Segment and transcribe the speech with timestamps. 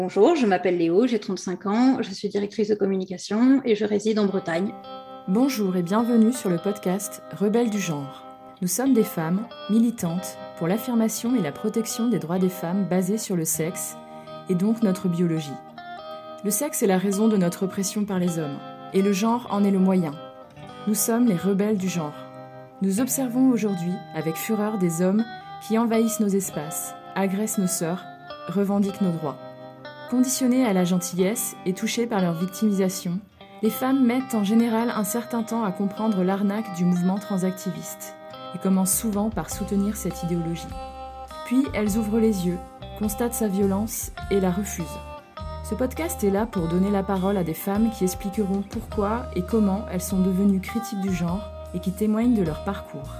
[0.00, 4.20] Bonjour, je m'appelle Léo, j'ai 35 ans, je suis directrice de communication et je réside
[4.20, 4.72] en Bretagne.
[5.26, 8.24] Bonjour et bienvenue sur le podcast Rebelles du genre.
[8.62, 13.18] Nous sommes des femmes militantes pour l'affirmation et la protection des droits des femmes basés
[13.18, 13.96] sur le sexe
[14.48, 15.50] et donc notre biologie.
[16.44, 18.60] Le sexe est la raison de notre oppression par les hommes
[18.94, 20.12] et le genre en est le moyen.
[20.86, 22.14] Nous sommes les rebelles du genre.
[22.82, 25.24] Nous observons aujourd'hui avec fureur des hommes
[25.66, 28.04] qui envahissent nos espaces, agressent nos sœurs,
[28.46, 29.47] revendiquent nos droits.
[30.10, 33.20] Conditionnées à la gentillesse et touchées par leur victimisation,
[33.60, 38.14] les femmes mettent en général un certain temps à comprendre l'arnaque du mouvement transactiviste
[38.54, 40.66] et commencent souvent par soutenir cette idéologie.
[41.44, 42.56] Puis elles ouvrent les yeux,
[42.98, 44.86] constatent sa violence et la refusent.
[45.62, 49.42] Ce podcast est là pour donner la parole à des femmes qui expliqueront pourquoi et
[49.42, 51.42] comment elles sont devenues critiques du genre
[51.74, 53.12] et qui témoignent de leur parcours.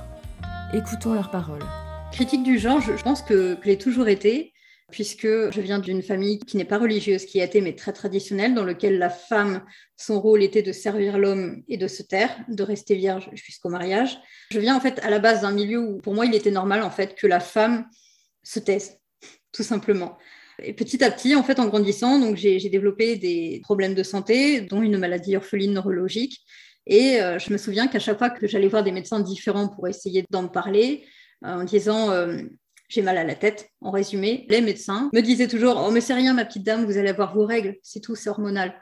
[0.73, 1.65] Écoutons leurs paroles.
[2.13, 4.55] Critique du genre, je pense que, que l'ai toujours été,
[4.91, 8.55] puisque je viens d'une famille qui n'est pas religieuse, qui a été mais très traditionnelle,
[8.55, 9.63] dans laquelle la femme,
[9.97, 14.19] son rôle était de servir l'homme et de se taire, de rester vierge jusqu'au mariage.
[14.51, 16.83] Je viens en fait à la base d'un milieu où pour moi il était normal
[16.83, 17.87] en fait que la femme
[18.43, 18.99] se taise,
[19.53, 20.17] tout simplement.
[20.61, 24.61] Et petit à petit, en fait, en grandissant, donc j'ai développé des problèmes de santé,
[24.63, 26.41] dont une maladie orpheline neurologique.
[26.87, 29.87] Et euh, je me souviens qu'à chaque fois que j'allais voir des médecins différents pour
[29.87, 31.05] essayer d'en parler,
[31.45, 32.39] euh, en disant euh,
[32.89, 36.15] j'ai mal à la tête, en résumé, les médecins me disaient toujours Oh, mais c'est
[36.15, 38.75] rien, ma petite dame, vous allez avoir vos règles, c'est tout, c'est hormonal.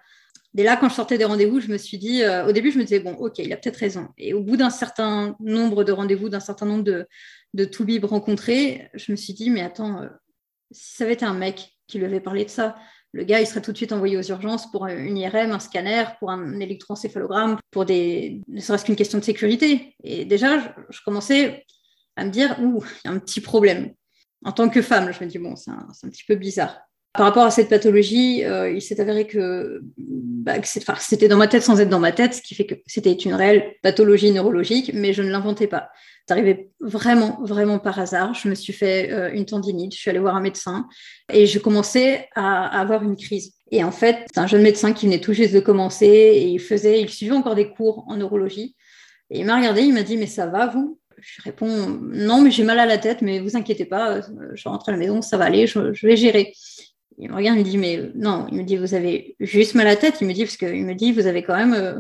[0.55, 2.85] Dès là, quand je sortais des rendez-vous, je me suis dit, au début, je me
[2.85, 4.09] disais, bon, ok, il a peut-être raison.
[4.17, 7.07] Et au bout d'un certain nombre de rendez-vous, d'un certain nombre de,
[7.53, 10.01] de toubibs rencontrés, je me suis dit, mais attends,
[10.71, 12.77] si ça avait été un mec qui lui avait parlé de ça,
[13.13, 16.05] le gars, il serait tout de suite envoyé aux urgences pour une IRM, un scanner,
[16.19, 19.95] pour un électroencéphalogramme, pour des, ne serait-ce qu'une question de sécurité.
[20.05, 21.65] Et déjà, je commençais
[22.17, 23.93] à me dire, ouh, il y a un petit problème.
[24.45, 26.79] En tant que femme, je me dis, bon, c'est un, petit peu bizarre.
[27.13, 30.55] Par rapport à cette pathologie, euh, il s'est avéré que, bah,
[30.99, 33.33] c'était dans ma tête sans être dans ma tête, ce qui fait que c'était une
[33.33, 35.89] réelle pathologie neurologique, mais je ne l'inventais pas.
[36.27, 38.35] C'est arrivé vraiment, vraiment par hasard.
[38.35, 40.87] Je me suis fait euh, une tendinite, je suis allée voir un médecin
[41.33, 43.55] et je commençais à, à avoir une crise.
[43.71, 46.61] Et en fait, c'est un jeune médecin qui venait tout juste de commencer et il
[46.61, 48.77] faisait, il suivait encore des cours en neurologie.
[49.31, 51.01] Et il m'a regardé, il m'a dit, mais ça va, vous?
[51.27, 54.21] Je réponds non, mais j'ai mal à la tête, mais vous inquiétez pas,
[54.55, 56.53] je rentre à la maison, ça va aller, je, vais gérer.
[57.19, 59.89] Il me regarde, il me dit mais non, il me dit vous avez juste mal
[59.89, 61.95] à la tête, il me dit parce qu'il me dit vous avez quand même euh,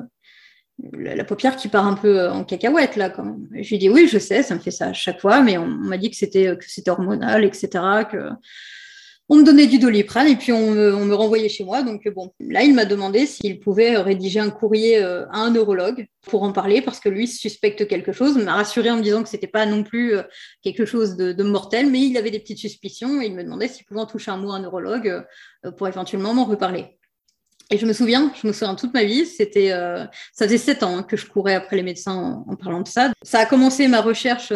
[0.92, 3.48] la, paupière qui part un peu en cacahuète là quand même.
[3.52, 5.64] Je lui dis oui, je sais, ça me fait ça à chaque fois, mais on,
[5.64, 7.68] on m'a dit que c'était que c'était hormonal, etc.
[8.10, 8.30] Que
[9.28, 11.82] on me donnait du doliprane et puis on me, renvoyait chez moi.
[11.82, 16.06] Donc bon, là, il m'a demandé s'il pouvait rédiger un courrier euh, à un neurologue
[16.22, 18.36] pour en parler parce que lui suspecte quelque chose.
[18.36, 20.22] M'a rassuré en me disant que c'était pas non plus euh,
[20.62, 23.84] quelque chose de, mortel, mais il avait des petites suspicions et il me demandait s'il
[23.84, 25.24] pouvait en toucher un mot à un neurologue
[25.64, 26.98] euh, pour éventuellement m'en reparler.
[27.70, 30.84] Et je me souviens, je me souviens toute ma vie, c'était, euh, ça faisait sept
[30.84, 33.12] ans hein, que je courais après les médecins en, parlant de ça.
[33.22, 34.52] Ça a commencé ma recherche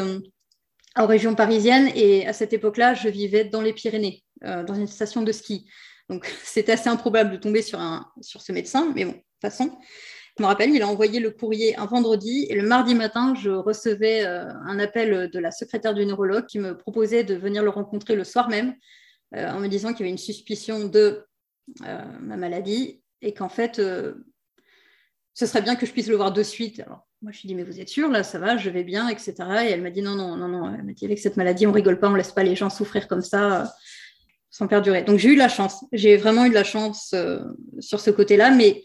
[0.94, 4.86] en région parisienne et à cette époque-là, je vivais dans les Pyrénées euh, dans une
[4.86, 5.68] station de ski.
[6.08, 9.40] Donc, c'était assez improbable de tomber sur, un, sur ce médecin, mais bon, de toute
[9.40, 9.78] façon.
[10.38, 13.50] Je me rappelle, il a envoyé le courrier un vendredi et le mardi matin, je
[13.50, 17.70] recevais euh, un appel de la secrétaire du neurologue qui me proposait de venir le
[17.70, 18.74] rencontrer le soir même
[19.34, 21.26] euh, en me disant qu'il y avait une suspicion de
[21.78, 23.80] ma maladie et qu'en fait,
[25.34, 26.80] ce serait bien que je puisse le voir de suite.
[26.80, 29.08] Alors, moi, je lui dit, mais vous êtes sûr, là, ça va, je vais bien,
[29.08, 29.34] etc.
[29.64, 30.74] Et elle m'a dit, non, non, non, non.
[30.74, 33.08] Elle m'a dit, avec cette maladie, on rigole pas, on laisse pas les gens souffrir
[33.08, 33.72] comme ça
[34.50, 35.02] sans perdurer.
[35.02, 37.40] Donc j'ai eu la chance, j'ai vraiment eu de la chance euh,
[37.78, 38.82] sur ce côté-là, mais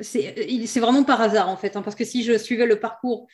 [0.00, 3.26] c'est vraiment par hasard en fait, hein, parce que si je suivais le parcours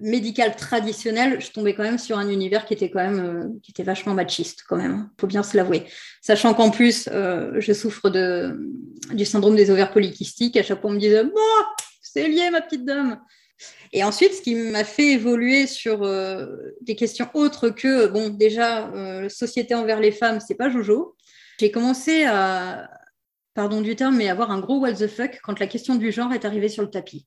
[0.00, 3.72] médical traditionnel, je tombais quand même sur un univers qui était quand même euh, qui
[3.72, 5.84] était vachement machiste quand même, faut bien se l'avouer.
[6.22, 8.58] Sachant qu'en plus euh, je souffre de
[9.12, 11.22] du syndrome des ovaires polykystiques, à chaque fois on me disait
[12.00, 13.20] c'est lié ma petite dame.
[13.92, 16.46] Et ensuite, ce qui m'a fait évoluer sur euh,
[16.80, 21.14] des questions autres que, bon, déjà, euh, société envers les femmes, c'est pas Jojo.
[21.60, 22.90] J'ai commencé à,
[23.54, 26.32] pardon du terme, mais avoir un gros what the fuck quand la question du genre
[26.32, 27.26] est arrivée sur le tapis.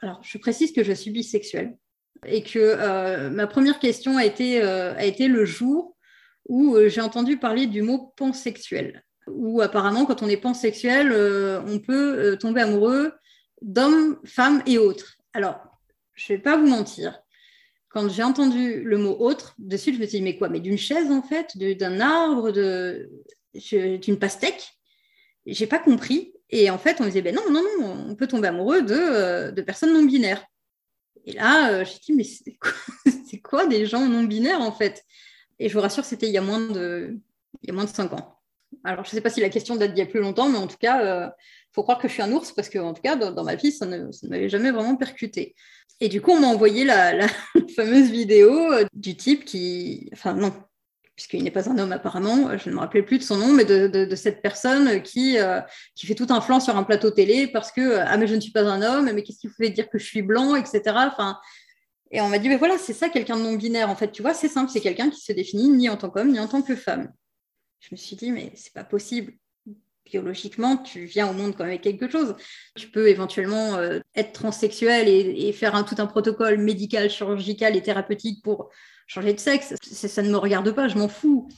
[0.00, 1.76] Alors, je précise que je suis bisexuelle
[2.26, 5.96] et que euh, ma première question a été, a été le jour
[6.48, 11.12] où j'ai entendu parler du mot pansexuel, où apparemment, quand on est pansexuel,
[11.66, 13.12] on peut tomber amoureux
[13.62, 15.16] d'hommes, femmes et autres.
[15.32, 15.60] Alors,
[16.14, 17.20] je ne vais pas vous mentir.
[17.88, 20.60] Quand j'ai entendu le mot autre, de suite, je me suis dit, mais quoi Mais
[20.60, 22.50] d'une chaise, en fait D'un arbre
[23.54, 24.72] D'une pastèque?
[25.46, 26.32] J'ai pas compris.
[26.50, 28.94] Et en fait, on me disait, ben non, non, non, on peut tomber amoureux de,
[28.94, 30.44] euh, personnes non binaires.
[31.24, 32.24] Et là, euh, j'ai dit, mais
[33.26, 35.02] c'est quoi, des gens non binaires, en fait?
[35.58, 37.18] Et je vous rassure, c'était il y a moins de,
[37.62, 38.38] il y a moins de 5 ans.
[38.84, 40.58] Alors, je ne sais pas si la question date d'il y a plus longtemps, mais
[40.58, 41.30] en tout cas, euh,
[41.74, 43.72] faut croire que je suis un ours parce que, en tout cas, dans, ma vie,
[43.72, 45.54] ça ne, m'avait jamais vraiment percuté.
[46.00, 47.26] Et du coup, on m'a envoyé la,
[47.76, 50.10] fameuse vidéo euh, du type qui.
[50.12, 50.52] Enfin, non,
[51.14, 53.64] puisqu'il n'est pas un homme apparemment, je ne me rappelais plus de son nom, mais
[53.64, 55.60] de, cette personne qui, euh,
[55.94, 58.40] qui fait tout un flanc sur un plateau télé parce que ah mais je ne
[58.40, 60.80] suis pas un homme, mais qu'est-ce qui vous fait dire que je suis blanc, etc.
[60.86, 61.38] Enfin,
[62.10, 64.22] et on m'a dit mais voilà c'est ça quelqu'un de non binaire en fait, tu
[64.22, 66.62] vois c'est simple, c'est quelqu'un qui se définit ni en tant qu'homme ni en tant
[66.62, 67.12] que femme.
[67.80, 69.34] Je me suis dit mais c'est pas possible.
[70.12, 72.36] Biologiquement, tu viens au monde quand avec quelque chose.
[72.76, 78.42] Tu peux éventuellement euh, être transsexuel et, faire tout un protocole médical, chirurgical et thérapeutique
[78.44, 78.68] pour
[79.06, 81.48] changer de sexe, ça ne me regarde pas, je m'en fous.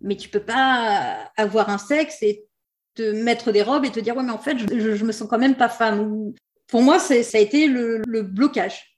[0.00, 2.46] Mais tu peux pas avoir un sexe et
[2.94, 5.28] te mettre des robes et te dire ouais mais en fait je, je, me sens
[5.28, 6.32] quand même pas femme.
[6.68, 8.96] Pour moi ça a été le, blocage.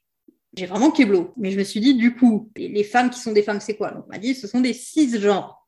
[0.54, 3.42] J'ai vraiment kéblo, mais je me suis dit du coup les femmes qui sont des
[3.42, 4.04] femmes c'est quoi?
[4.06, 5.59] On m'a dit ce sont des cisgenres.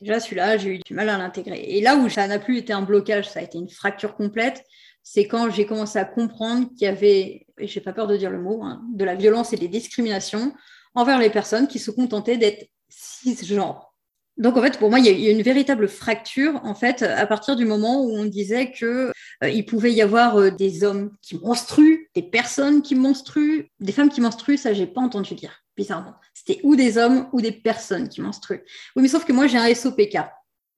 [0.00, 1.60] Déjà celui-là j'ai eu du mal à l'intégrer.
[1.60, 4.64] Et là où ça n'a plus été un blocage, ça a été une fracture complète.
[5.02, 8.30] C'est quand j'ai commencé à comprendre qu'il y avait, et j'ai pas peur de dire
[8.30, 10.52] le mot, hein, de la violence et des discriminations
[10.94, 13.94] envers les personnes qui se contentaient d'être cisgenres.
[14.36, 17.54] Donc en fait, pour moi, il y a une véritable fracture en fait à partir
[17.54, 19.12] du moment où on disait que
[19.44, 24.08] euh, pouvait y avoir euh, des hommes qui menstruent, des personnes qui menstruent, des femmes
[24.08, 26.14] qui menstruent, ça j'ai pas entendu dire bizarrement.
[26.32, 28.64] C'était ou des hommes ou des personnes qui menstruent.
[28.96, 30.18] Oui, mais sauf que moi j'ai un SOPK,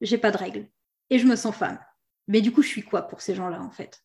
[0.01, 0.69] j'ai pas de règles
[1.11, 1.79] et je me sens femme.
[2.29, 4.03] Mais du coup, je suis quoi pour ces gens-là en fait?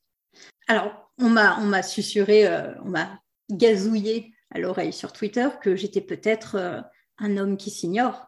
[0.67, 6.01] Alors, on m'a on susurré, euh, on m'a gazouillé à l'oreille sur Twitter que j'étais
[6.01, 6.81] peut-être euh,
[7.17, 8.27] un homme qui s'ignore.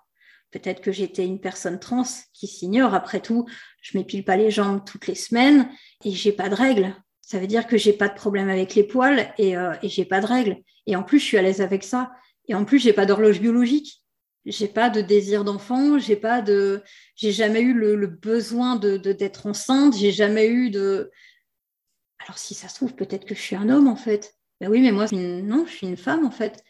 [0.52, 2.94] Peut-être que j'étais une personne trans qui s'ignore.
[2.94, 3.48] Après tout,
[3.82, 5.70] je m'épile pas les jambes toutes les semaines
[6.04, 6.96] et j'ai pas de règles.
[7.22, 10.06] Ça veut dire que j'ai pas de problème avec les poils et, euh, et j'ai
[10.06, 10.58] pas de règles.
[10.86, 12.12] Et en plus, je suis à l'aise avec ça.
[12.48, 14.04] Et en plus, j'ai pas d'horloge biologique.
[14.46, 15.98] J'ai pas de désir d'enfant.
[16.00, 16.82] J'ai pas de,
[17.16, 19.96] j'ai jamais eu le, besoin de d'être enceinte.
[19.96, 21.12] J'ai jamais eu de.
[22.20, 24.36] Alors si ça se trouve, peut-être que je suis un homme en fait.
[24.60, 26.64] Ben oui, mais moi, non, je suis une femme en fait.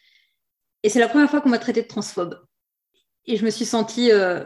[0.83, 2.45] Et c'est la première fois qu'on m'a traité de transphobe.
[3.25, 4.43] Et je me suis sentie euh,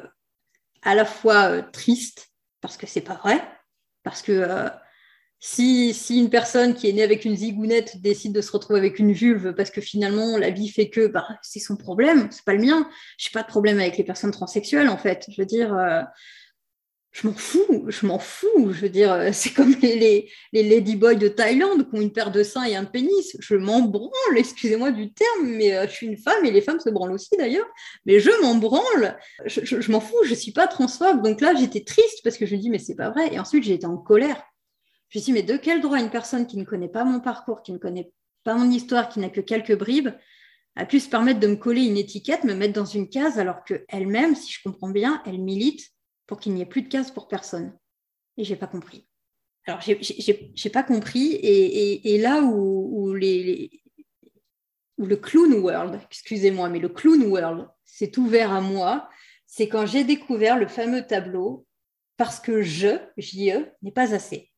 [0.83, 2.29] à la fois euh, triste,
[2.61, 3.41] parce que c'est pas vrai,
[4.03, 4.69] parce que euh,
[5.39, 8.99] si, si, une personne qui est née avec une zigounette décide de se retrouver avec
[8.99, 12.53] une vulve, parce que finalement la vie fait que bah, c'est son problème, c'est pas
[12.53, 12.89] le mien.
[13.17, 15.27] Je n'ai pas de problème avec les personnes transsexuelles en fait.
[15.29, 15.75] Je veux dire,
[17.19, 18.71] je m'en fous, je m'en fous.
[18.71, 22.31] Je veux dire, euh, c'est comme les, les, ladyboys de Thaïlande qui ont une paire
[22.31, 23.35] de seins et un pénis.
[23.39, 26.79] Je m'en branle, excusez-moi du terme, mais euh, je suis une femme et les femmes
[26.79, 27.67] se branlent aussi d'ailleurs.
[28.05, 31.23] Mais je m'en branle, je, m'en fous, je ne suis pas transphobe.
[31.23, 33.33] Donc là, j'étais triste parce que je me dis, mais c'est pas vrai.
[33.33, 34.43] Et ensuite, j'ai été en colère.
[35.09, 37.19] Je me suis dit, mais de quel droit une personne qui ne connaît pas mon
[37.19, 38.11] parcours, qui ne connaît
[38.43, 40.09] pas mon histoire, qui n'a que quelques bribes,
[40.75, 43.63] a pu se permettre de me coller une étiquette, me mettre dans une case, alors
[43.63, 45.89] qu'elle-même, si je comprends bien, elle milite
[46.27, 47.75] pour qu'il n'y ait plus de cases pour personne.
[48.37, 49.07] Et j'ai pas compris.
[49.65, 51.33] Alors, j'ai pas compris.
[51.41, 53.81] Et, là où, les,
[54.97, 59.09] le clown world, excusez-moi, mais le clown world s'est ouvert à moi,
[59.45, 61.65] c'est quand j'ai découvert le fameux tableau
[62.17, 64.51] parce que je, JE, n'est pas assez.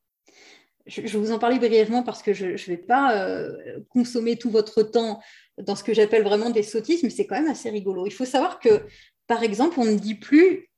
[0.90, 4.50] Je, vais vous en parler brièvement parce que je ne vais pas euh, consommer tout
[4.50, 5.22] votre temps
[5.58, 8.06] dans ce que j'appelle vraiment des sottises, mais c'est quand même assez rigolo.
[8.06, 8.86] Il faut savoir que,
[9.28, 10.70] par exemple, on ne dit plus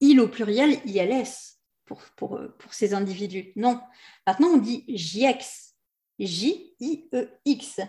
[0.00, 3.52] il au pluriel ILS pour, pour, pour ces individus.
[3.56, 3.80] Non.
[4.26, 5.74] Maintenant, on dit JX.
[6.18, 7.80] J-I-E-X.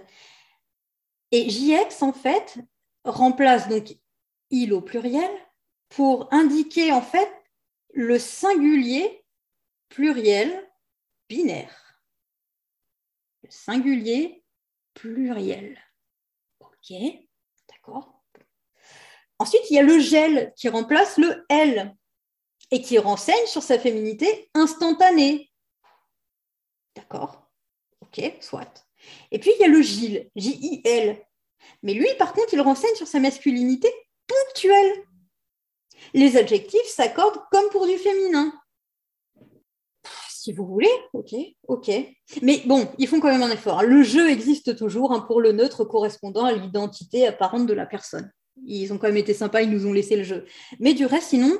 [1.31, 2.57] Et JX, en fait,
[3.03, 3.95] remplace donc
[4.51, 5.29] il au pluriel
[5.89, 7.29] pour indiquer, en fait,
[7.93, 9.23] le singulier
[9.89, 10.68] pluriel
[11.29, 12.01] binaire.
[13.43, 14.43] Le singulier
[14.93, 15.79] pluriel.
[16.59, 16.93] OK,
[17.69, 18.21] d'accord.
[19.37, 21.95] Ensuite, il y a le gel qui remplace le L
[22.71, 25.49] et qui renseigne sur sa féminité instantanée.
[26.95, 27.49] D'accord
[28.01, 28.85] Ok, soit.
[29.31, 31.23] Et puis il y a le Gilles, J-I-L.
[31.83, 33.89] Mais lui, par contre, il renseigne sur sa masculinité
[34.27, 35.05] ponctuelle.
[36.13, 38.53] Les adjectifs s'accordent comme pour du féminin.
[40.41, 41.35] Si vous voulez, ok,
[41.67, 41.91] ok.
[42.41, 43.83] Mais bon, ils font quand même un effort.
[43.83, 48.31] Le jeu existe toujours hein, pour le neutre correspondant à l'identité apparente de la personne.
[48.65, 50.45] Ils ont quand même été sympas, ils nous ont laissé le jeu.
[50.79, 51.59] Mais du reste, sinon,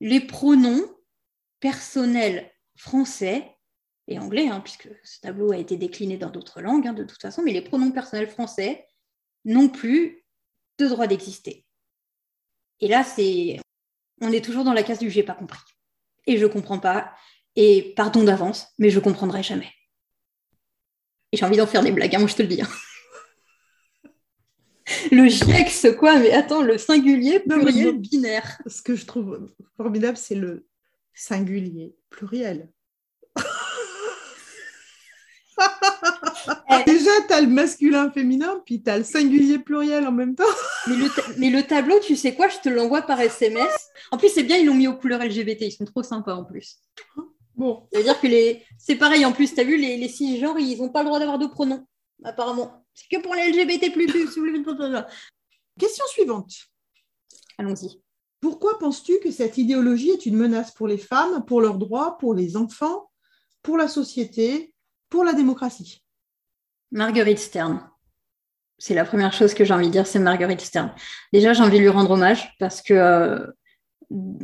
[0.00, 0.88] les pronoms
[1.60, 3.46] personnels français
[4.08, 7.20] et anglais, hein, puisque ce tableau a été décliné dans d'autres langues hein, de toute
[7.20, 8.86] façon, mais les pronoms personnels français
[9.44, 10.24] n'ont plus
[10.78, 11.66] de droit d'exister.
[12.80, 13.58] Et là, c'est,
[14.22, 15.60] on est toujours dans la case du j'ai pas compris.
[16.26, 17.12] Et je comprends pas.
[17.56, 19.70] Et pardon d'avance, mais je comprendrai jamais.
[21.32, 22.62] Et j'ai envie d'en faire des blagues, hein, moi je te le dis.
[25.12, 28.60] le GIEX, quoi, mais attends, le singulier pluriel binaire.
[28.66, 30.66] Ce que je trouve formidable, c'est le
[31.14, 32.70] singulier, pluriel.
[36.70, 36.84] Eh.
[36.84, 40.42] Déjà, tu as le masculin, féminin, puis tu as le singulier pluriel en même temps.
[41.38, 43.90] mais, le tableau, tu sais quoi, je te l'envoie par SMS.
[44.10, 46.44] En plus, c'est bien, ils l'ont mis aux couleurs LGBT, ils sont trop sympas en
[46.44, 46.78] plus.
[47.56, 47.86] Bon.
[47.92, 48.62] Ça veut dire que les...
[48.78, 51.06] c'est pareil en plus, tu as vu, les, les six genres, ils n'ont pas le
[51.06, 51.86] droit d'avoir de pronoms,
[52.24, 52.84] apparemment.
[52.94, 53.92] C'est que pour les LGBT.
[55.78, 56.52] Question suivante.
[57.58, 58.00] Allons-y.
[58.40, 62.34] Pourquoi penses-tu que cette idéologie est une menace pour les femmes, pour leurs droits, pour
[62.34, 63.10] les enfants,
[63.62, 64.74] pour la société,
[65.08, 66.02] pour la démocratie?
[66.92, 67.88] Marguerite Stern.
[68.78, 70.94] C'est la première chose que j'ai envie de dire, c'est Marguerite Stern.
[71.32, 73.46] Déjà, j'ai envie de lui rendre hommage parce que euh,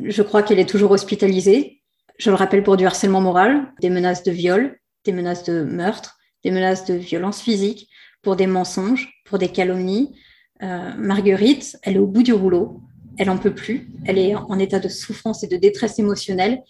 [0.03, 1.80] je crois qu'elle est toujours hospitalisée.
[2.21, 6.19] Je le rappelle pour du harcèlement moral, des menaces de viol, des menaces de meurtre,
[6.45, 7.89] des menaces de violence physique,
[8.21, 10.15] pour des mensonges, pour des calomnies.
[10.63, 12.83] Euh, Marguerite, elle est au bout du rouleau,
[13.17, 16.61] elle en peut plus, elle est en état de souffrance et de détresse émotionnelle,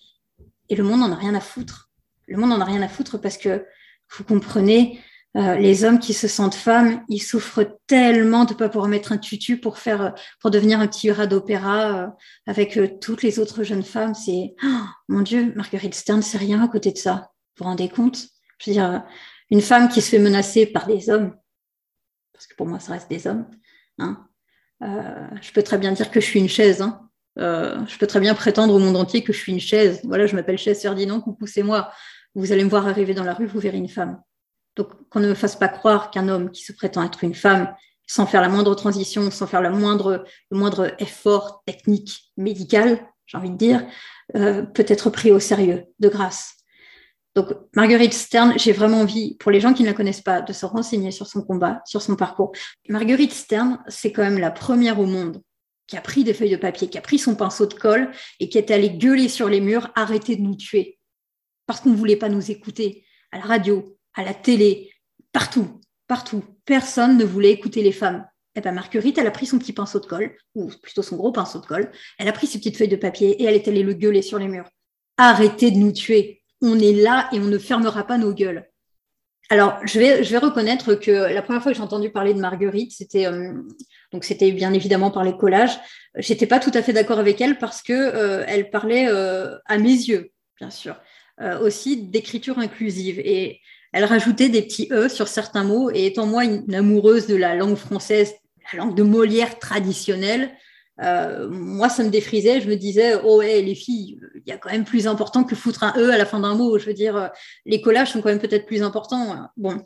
[0.68, 1.90] et le monde n'en a rien à foutre.
[2.28, 3.66] Le monde n'en a rien à foutre parce que
[4.16, 5.00] vous comprenez,
[5.36, 9.12] euh, les hommes qui se sentent femmes, ils souffrent tellement de ne pas pouvoir mettre
[9.12, 12.06] un tutu pour faire, pour devenir un petit rat d'opéra euh,
[12.46, 14.14] avec euh, toutes les autres jeunes femmes.
[14.14, 17.30] C'est, oh, mon Dieu, Marguerite Stern, c'est rien à côté de ça.
[17.56, 18.26] Vous vous rendez compte?
[18.58, 19.04] Je veux dire,
[19.50, 21.36] une femme qui se fait menacer par des hommes,
[22.32, 23.46] parce que pour moi, ça reste des hommes.
[23.98, 24.26] Hein,
[24.80, 26.82] je peux très bien dire que je suis une chaise.
[26.82, 27.08] Hein.
[27.36, 30.00] je peux très bien prétendre au monde entier que je suis une chaise.
[30.04, 31.90] Voilà, je m'appelle chaise Ferdinand, coucou, c'est moi.
[32.34, 34.20] Vous allez me voir arriver dans la rue, vous verrez une femme.
[34.76, 37.74] Donc, qu'on ne me fasse pas croire qu'un homme qui se prétend être une femme,
[38.06, 43.56] sans faire la moindre transition, sans faire le moindre effort technique, médical, j'ai envie de
[43.56, 43.86] dire,
[44.34, 46.54] euh, peut être pris au sérieux, de grâce.
[47.36, 50.52] Donc, Marguerite Stern, j'ai vraiment envie, pour les gens qui ne la connaissent pas, de
[50.52, 52.50] se renseigner sur son combat, sur son parcours.
[52.88, 55.40] Marguerite Stern, c'est quand même la première au monde
[55.86, 58.10] qui a pris des feuilles de papier, qui a pris son pinceau de colle
[58.40, 60.98] et qui est allée gueuler sur les murs, arrêtez de nous tuer.
[61.66, 64.92] Parce qu'on ne voulait pas nous écouter à la radio, à la télé,
[65.32, 66.44] partout, partout.
[66.64, 68.26] Personne ne voulait écouter les femmes.
[68.56, 71.30] Eh ben Marguerite, elle a pris son petit pinceau de colle, ou plutôt son gros
[71.30, 73.84] pinceau de colle, elle a pris ses petites feuilles de papier et elle est allée
[73.84, 74.68] le gueuler sur les murs.
[75.16, 76.42] Arrêtez de nous tuer.
[76.60, 78.66] On est là et on ne fermera pas nos gueules.
[79.52, 82.92] Alors, je vais, je reconnaître que la première fois que j'ai entendu parler de Marguerite,
[82.92, 83.52] c'était euh,
[84.52, 85.76] bien évidemment par les collages.
[86.16, 89.78] J'étais pas tout à fait d'accord avec elle parce que euh, elle parlait euh, à
[89.78, 91.00] mes yeux, bien sûr,
[91.62, 93.18] aussi d'écriture inclusive.
[93.20, 93.60] Et
[93.92, 95.90] elle rajoutait des petits E sur certains mots.
[95.90, 98.34] Et étant moi une amoureuse de la langue française,
[98.72, 100.52] la langue de Molière traditionnelle,
[101.02, 102.60] euh, moi, ça me défrisait.
[102.60, 105.56] Je me disais, oh ouais, les filles, il y a quand même plus important que
[105.56, 106.78] foutre un E à la fin d'un mot.
[106.78, 107.28] Je veux dire, euh,
[107.64, 109.48] les collages sont quand même peut-être plus importants.
[109.56, 109.78] Bon.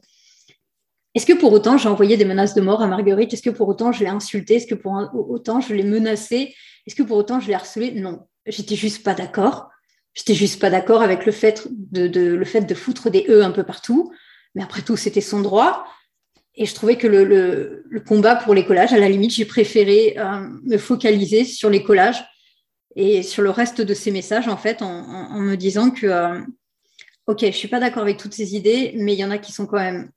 [1.14, 3.32] Est-ce que pour autant, j'ai envoyé des menaces de mort à Marguerite?
[3.32, 4.56] Est-ce que pour autant, je l'ai insultée?
[4.56, 4.92] Est-ce que pour
[5.30, 6.54] autant, je l'ai menacée?
[6.86, 7.92] Est-ce que pour autant, je l'ai harcelée?
[7.92, 8.26] Non.
[8.46, 9.68] J'étais juste pas d'accord.
[10.14, 13.50] J'étais juste pas d'accord avec le fait de, le fait de foutre des E un
[13.50, 14.12] peu partout.
[14.54, 15.86] Mais après tout, c'était son droit.
[16.54, 20.48] Et je trouvais que le, combat pour les collages, à la limite, j'ai préféré euh,
[20.62, 22.24] me focaliser sur les collages
[22.94, 26.40] et sur le reste de ces messages, en fait, en, me disant que, euh,
[27.26, 29.52] OK, je suis pas d'accord avec toutes ces idées, mais il y en a qui
[29.52, 30.10] sont quand même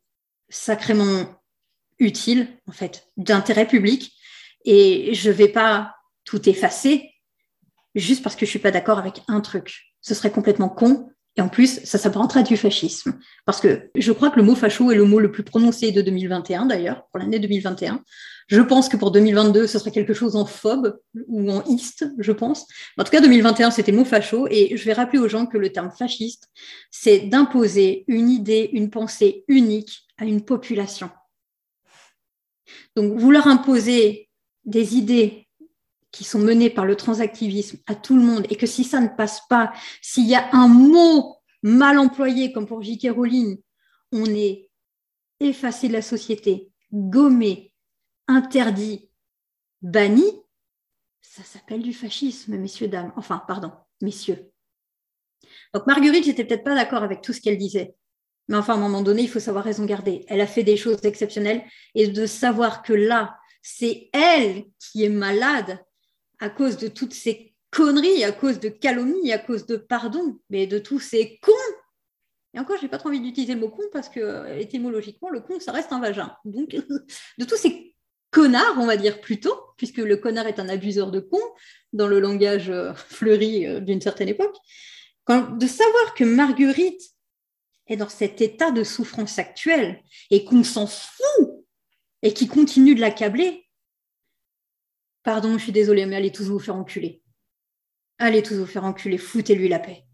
[0.49, 1.41] sacrément
[1.97, 4.13] utiles, en fait, d'intérêt public.
[4.63, 7.09] Et je vais pas tout effacer
[7.99, 11.09] juste parce que je suis pas d'accord avec un truc ce serait complètement con.
[11.35, 13.19] Et en plus, ça s'apparenterait du fascisme.
[13.45, 16.01] Parce que je crois que le mot facho est le mot le plus prononcé de
[16.01, 18.01] 2021, d'ailleurs, pour l'année 2021.
[18.47, 22.31] Je pense que pour 2022, ce serait quelque chose en phobe ou en iste, je
[22.31, 22.65] pense.
[22.97, 24.47] En tout cas, 2021, c'était mot facho.
[24.49, 26.49] Et je vais rappeler aux gens que le terme fasciste,
[26.89, 31.11] c'est d'imposer une idée, une pensée unique à une population.
[32.95, 34.27] Donc, vouloir imposer
[34.65, 35.46] des idées
[36.11, 39.09] qui sont menées par le transactivisme à tout le monde et que si ça ne
[39.09, 43.09] passe pas, s'il y a un mot mal employé, comme pour J.K.
[43.11, 43.61] Rowling,
[44.11, 44.69] on est
[45.39, 47.73] effacé de la société, gommé,
[48.27, 49.09] interdit,
[49.81, 50.25] banni,
[51.21, 53.13] ça s'appelle du fascisme, messieurs, dames.
[53.15, 53.71] Enfin, pardon,
[54.01, 54.51] messieurs.
[55.73, 57.95] Donc Marguerite, j'étais peut-être pas d'accord avec tout ce qu'elle disait.
[58.47, 60.25] Mais enfin, à un moment donné, il faut savoir raison garder.
[60.29, 61.63] Elle a fait des choses exceptionnelles
[61.95, 65.83] et de savoir que là, c'est elle qui est malade
[66.39, 70.67] à cause de toutes ces conneries, à cause de calomnies, à cause de pardon, mais
[70.67, 71.51] de tous ces cons.
[72.53, 75.29] Et encore, je n'ai pas trop envie d'utiliser le mot con parce que euh, étymologiquement,
[75.29, 76.35] le con, ça reste un vagin.
[76.45, 76.69] Donc,
[77.37, 77.95] de tous ces
[78.31, 81.41] connards, on va dire plutôt, puisque le connard est un abuseur de con
[81.93, 84.55] dans le langage euh, fleuri euh, d'une certaine époque,
[85.27, 87.01] de savoir que Marguerite
[87.87, 91.65] est dans cet état de souffrance actuelle et qu'on s'en fout
[92.21, 93.66] et qui continue de l'accabler,
[95.27, 97.21] Pardon, je suis désolée, mais allez tous vous faire enculer.
[98.17, 100.05] allez tous vous faire enculer, foutez-lui la paix.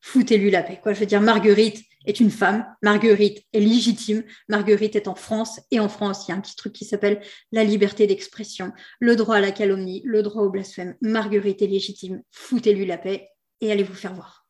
[0.00, 0.80] Foutez-lui la paix.
[0.82, 0.92] Quoi.
[0.92, 5.78] Je veux dire, Marguerite est une femme, Marguerite est légitime, Marguerite est en France, et
[5.78, 9.36] en France, il y a un petit truc qui s'appelle la liberté d'expression, le droit
[9.36, 10.96] à la calomnie, le droit au blasphème.
[11.00, 13.28] Marguerite est légitime, foutez-lui la paix
[13.60, 14.48] et allez vous faire voir.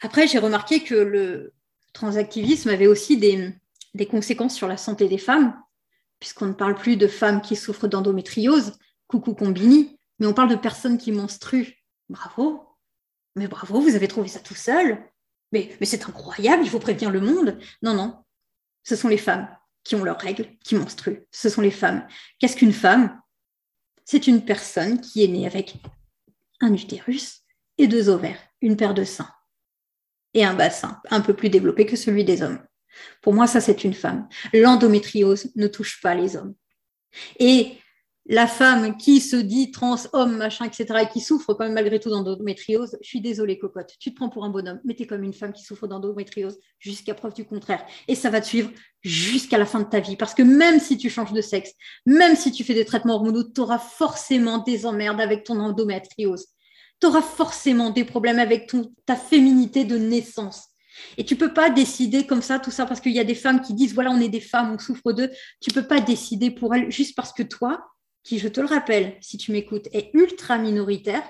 [0.00, 1.52] Après, j'ai remarqué que le
[1.92, 3.50] transactivisme avait aussi des,
[3.92, 5.54] des conséquences sur la santé des femmes,
[6.22, 10.54] puisqu'on ne parle plus de femmes qui souffrent d'endométriose, coucou combini, mais on parle de
[10.54, 11.74] personnes qui menstruent.
[12.08, 12.64] Bravo,
[13.34, 15.04] mais bravo, vous avez trouvé ça tout seul.
[15.50, 17.58] Mais, mais c'est incroyable, il faut prévenir le monde.
[17.82, 18.22] Non, non,
[18.84, 19.48] ce sont les femmes
[19.82, 21.26] qui ont leurs règles, qui menstruent.
[21.32, 22.06] Ce sont les femmes.
[22.38, 23.20] Qu'est-ce qu'une femme?
[24.04, 25.74] C'est une personne qui est née avec
[26.60, 27.40] un utérus
[27.78, 29.34] et deux ovaires, une paire de seins
[30.34, 32.64] et un bassin un peu plus développé que celui des hommes.
[33.20, 34.28] Pour moi, ça, c'est une femme.
[34.52, 36.54] L'endométriose ne touche pas les hommes.
[37.38, 37.76] Et
[38.26, 41.98] la femme qui se dit trans, homme, machin, etc., et qui souffre quand même malgré
[41.98, 45.06] tout d'endométriose, je suis désolée, cocotte, tu te prends pour un bonhomme, mais tu es
[45.06, 47.84] comme une femme qui souffre d'endométriose jusqu'à preuve du contraire.
[48.06, 48.70] Et ça va te suivre
[49.02, 50.16] jusqu'à la fin de ta vie.
[50.16, 51.72] Parce que même si tu changes de sexe,
[52.06, 56.46] même si tu fais des traitements hormonaux, tu auras forcément des emmerdes avec ton endométriose.
[57.00, 58.72] Tu auras forcément des problèmes avec
[59.04, 60.68] ta féminité de naissance.
[61.16, 63.60] Et tu peux pas décider comme ça, tout ça, parce qu'il y a des femmes
[63.60, 65.30] qui disent, voilà, on est des femmes, on souffre d'eux.
[65.60, 67.84] Tu peux pas décider pour elles juste parce que toi,
[68.22, 71.22] qui, je te le rappelle, si tu m'écoutes, est ultra minoritaire,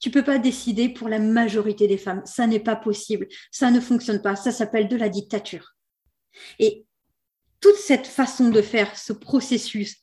[0.00, 2.22] tu peux pas décider pour la majorité des femmes.
[2.24, 3.26] Ça n'est pas possible.
[3.50, 4.36] Ça ne fonctionne pas.
[4.36, 5.74] Ça s'appelle de la dictature.
[6.58, 6.84] Et
[7.60, 9.96] toute cette façon de faire, ce processus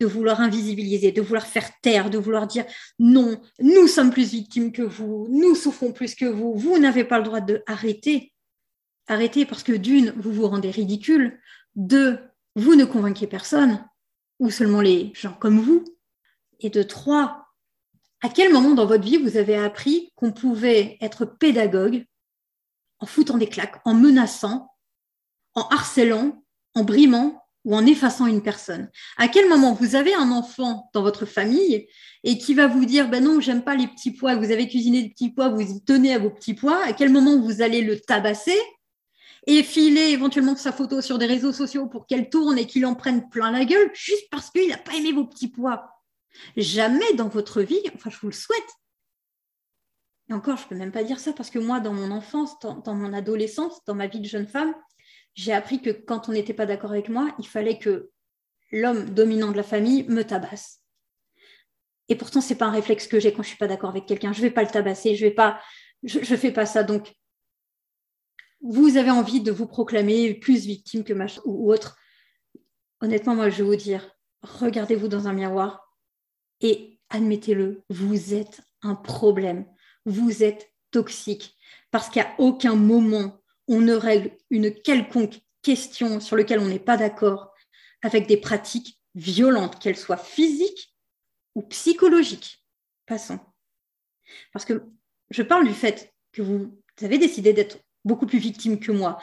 [0.00, 2.64] de vouloir invisibiliser, de vouloir faire taire, de vouloir dire
[2.98, 7.18] non, nous sommes plus victimes que vous, nous souffrons plus que vous, vous n'avez pas
[7.18, 8.32] le droit de arrêter.
[9.08, 11.40] Arrêtez parce que d'une, vous vous rendez ridicule,
[11.74, 12.18] deux,
[12.54, 13.84] vous ne convainquez personne,
[14.38, 15.84] ou seulement les gens comme vous.
[16.60, 17.46] Et de trois,
[18.22, 22.04] à quel moment dans votre vie vous avez appris qu'on pouvait être pédagogue
[22.98, 24.70] en foutant des claques, en menaçant,
[25.54, 26.44] en harcelant,
[26.74, 28.90] en brimant ou en effaçant une personne?
[29.16, 31.88] À quel moment vous avez un enfant dans votre famille
[32.24, 35.02] et qui va vous dire ben non, j'aime pas les petits pois, vous avez cuisiné
[35.02, 37.80] des petits pois, vous y tenez à vos petits pois, à quel moment vous allez
[37.80, 38.58] le tabasser
[39.48, 42.94] et filer éventuellement sa photo sur des réseaux sociaux pour qu'elle tourne et qu'il en
[42.94, 45.90] prenne plein la gueule juste parce qu'il n'a pas aimé vos petits pois.
[46.58, 48.68] Jamais dans votre vie, enfin je vous le souhaite.
[50.28, 52.58] Et encore, je ne peux même pas dire ça parce que moi, dans mon enfance,
[52.60, 54.74] dans, mon adolescence, dans ma vie de jeune femme,
[55.34, 58.10] j'ai appris que quand on n'était pas d'accord avec moi, il fallait que
[58.70, 60.82] l'homme dominant de la famille me tabasse.
[62.10, 63.88] Et pourtant, ce n'est pas un réflexe que j'ai quand je ne suis pas d'accord
[63.88, 64.34] avec quelqu'un.
[64.34, 65.26] Je ne vais pas le tabasser, je
[66.02, 66.82] je fais pas ça.
[66.82, 67.14] Donc,
[68.60, 71.96] vous avez envie de vous proclamer plus victime que machin ou autre,
[73.00, 74.10] honnêtement, moi, je vais vous dire,
[74.42, 75.94] regardez-vous dans un miroir
[76.60, 79.66] et admettez-le, vous êtes un problème,
[80.04, 81.56] vous êtes toxique,
[81.90, 86.96] parce qu'à aucun moment on ne règle une quelconque question sur laquelle on n'est pas
[86.96, 87.52] d'accord
[88.02, 90.94] avec des pratiques violentes, qu'elles soient physiques
[91.54, 92.64] ou psychologiques.
[93.06, 93.38] Passons.
[94.52, 94.84] Parce que
[95.30, 99.18] je parle du fait que vous avez décidé d'être beaucoup plus victime que moi.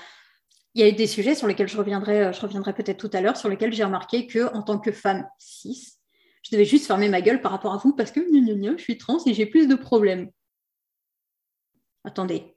[0.74, 3.10] Il y a eu des sujets sur lesquels je reviendrai, euh, je reviendrai peut-être tout
[3.12, 5.98] à l'heure, sur lesquels j'ai remarqué que en tant que femme cis,
[6.44, 9.18] je devais juste fermer ma gueule par rapport à vous parce que je suis trans
[9.26, 10.30] et j'ai plus de problèmes.
[12.04, 12.56] Attendez,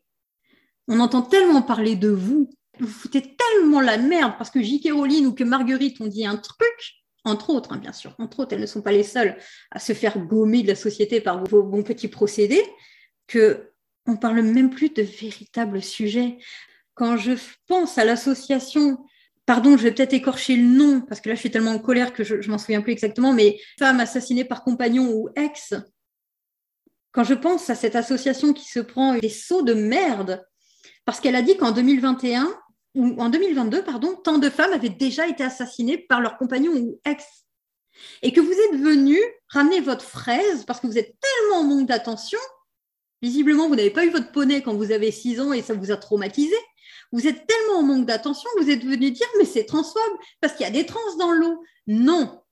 [0.88, 4.92] on entend tellement parler de vous, vous foutez tellement la merde parce que J.K.
[4.92, 8.54] Rowling ou que Marguerite ont dit un truc, entre autres, hein, bien sûr, entre autres,
[8.54, 9.36] elles ne sont pas les seules
[9.70, 12.62] à se faire gommer de la société par vos bons petits procédés,
[13.26, 13.67] que
[14.08, 16.38] on parle même plus de véritables sujets.
[16.94, 17.32] Quand je
[17.68, 18.98] pense à l'association,
[19.46, 22.12] pardon, je vais peut-être écorcher le nom, parce que là, je suis tellement en colère
[22.12, 25.74] que je ne m'en souviens plus exactement, mais femme assassinée par compagnon ou ex,
[27.12, 30.44] quand je pense à cette association qui se prend des sauts de merde,
[31.04, 32.48] parce qu'elle a dit qu'en 2021,
[32.94, 37.00] ou en 2022, pardon, tant de femmes avaient déjà été assassinées par leur compagnon ou
[37.04, 37.24] ex.
[38.22, 39.18] Et que vous êtes venu
[39.48, 42.38] ramener votre fraise parce que vous êtes tellement en manque d'attention
[43.22, 45.90] Visiblement, vous n'avez pas eu votre poney quand vous avez 6 ans et ça vous
[45.90, 46.56] a traumatisé.
[47.12, 50.02] Vous êtes tellement en manque d'attention, vous êtes venu dire mais c'est transphobe
[50.40, 51.62] parce qu'il y a des trans dans l'eau.
[51.86, 52.42] Non,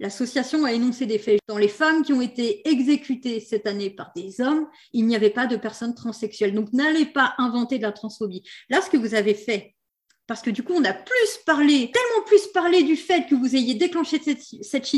[0.00, 1.40] L'association a énoncé des faits.
[1.46, 5.30] Dans les femmes qui ont été exécutées cette année par des hommes, il n'y avait
[5.30, 6.54] pas de personnes transsexuelles.
[6.54, 8.42] Donc n'allez pas inventer de la transphobie.
[8.68, 9.74] Là, ce que vous avez fait,
[10.26, 13.54] parce que du coup, on a plus parlé, tellement plus parlé du fait que vous
[13.54, 14.88] ayez déclenché cette, cette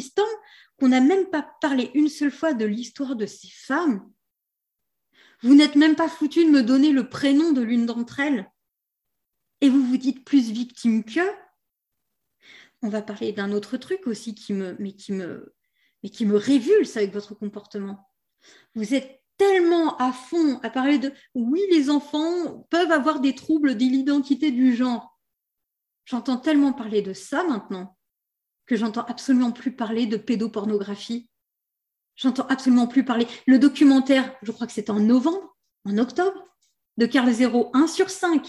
[0.79, 4.09] qu'on n'a même pas parlé une seule fois de l'histoire de ces femmes
[5.43, 8.51] vous n'êtes même pas foutu de me donner le prénom de l'une d'entre elles.
[9.61, 11.33] Et vous vous dites plus victime qu'eux.
[12.83, 15.13] On va parler d'un autre truc aussi qui me, qui
[16.27, 18.09] me révulse avec votre comportement.
[18.75, 23.77] Vous êtes tellement à fond à parler de oui, les enfants peuvent avoir des troubles
[23.77, 25.19] de l'identité du genre.
[26.05, 27.97] J'entends tellement parler de ça maintenant
[28.67, 31.29] que j'entends absolument plus parler de pédopornographie.
[32.17, 33.27] J'entends absolument plus parler.
[33.47, 36.47] Le documentaire, je crois que c'était en novembre, en octobre,
[36.97, 38.47] de Carl Zéro, 1 sur 5.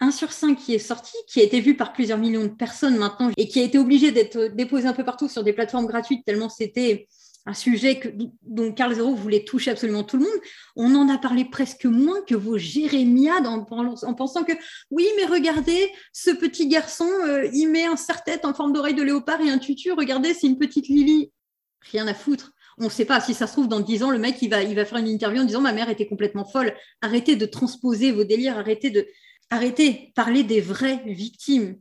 [0.00, 2.96] 1 sur 5 qui est sorti, qui a été vu par plusieurs millions de personnes
[2.96, 6.24] maintenant et qui a été obligé d'être déposé un peu partout sur des plateformes gratuites
[6.24, 7.06] tellement c'était
[7.46, 8.08] un sujet que,
[8.42, 10.40] dont Carl Zero voulait toucher absolument tout le monde,
[10.76, 14.52] on en a parlé presque moins que vos jérémiades en, en pensant que
[14.90, 19.02] oui, mais regardez, ce petit garçon, euh, il met un serre-tête en forme d'oreille de
[19.02, 21.32] léopard et un tutu, regardez, c'est une petite Lily.
[21.82, 22.52] Rien à foutre.
[22.78, 24.74] On ne sait pas, si ça se trouve, dans 10 ans, le mec, va, il
[24.86, 26.74] faire une interview en disant ma mère était complètement folle.
[27.02, 29.06] Arrêtez de transposer vos délires, arrêtez de
[29.50, 31.78] arrêtez, parler des vraies victimes.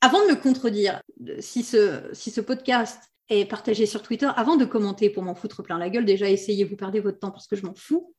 [0.00, 1.00] Avant de me contredire,
[1.40, 5.90] si ce, podcast et partagez sur Twitter avant de commenter pour m'en foutre plein la
[5.90, 6.04] gueule.
[6.04, 8.14] Déjà, essayez, vous perdez votre temps parce que je m'en fous.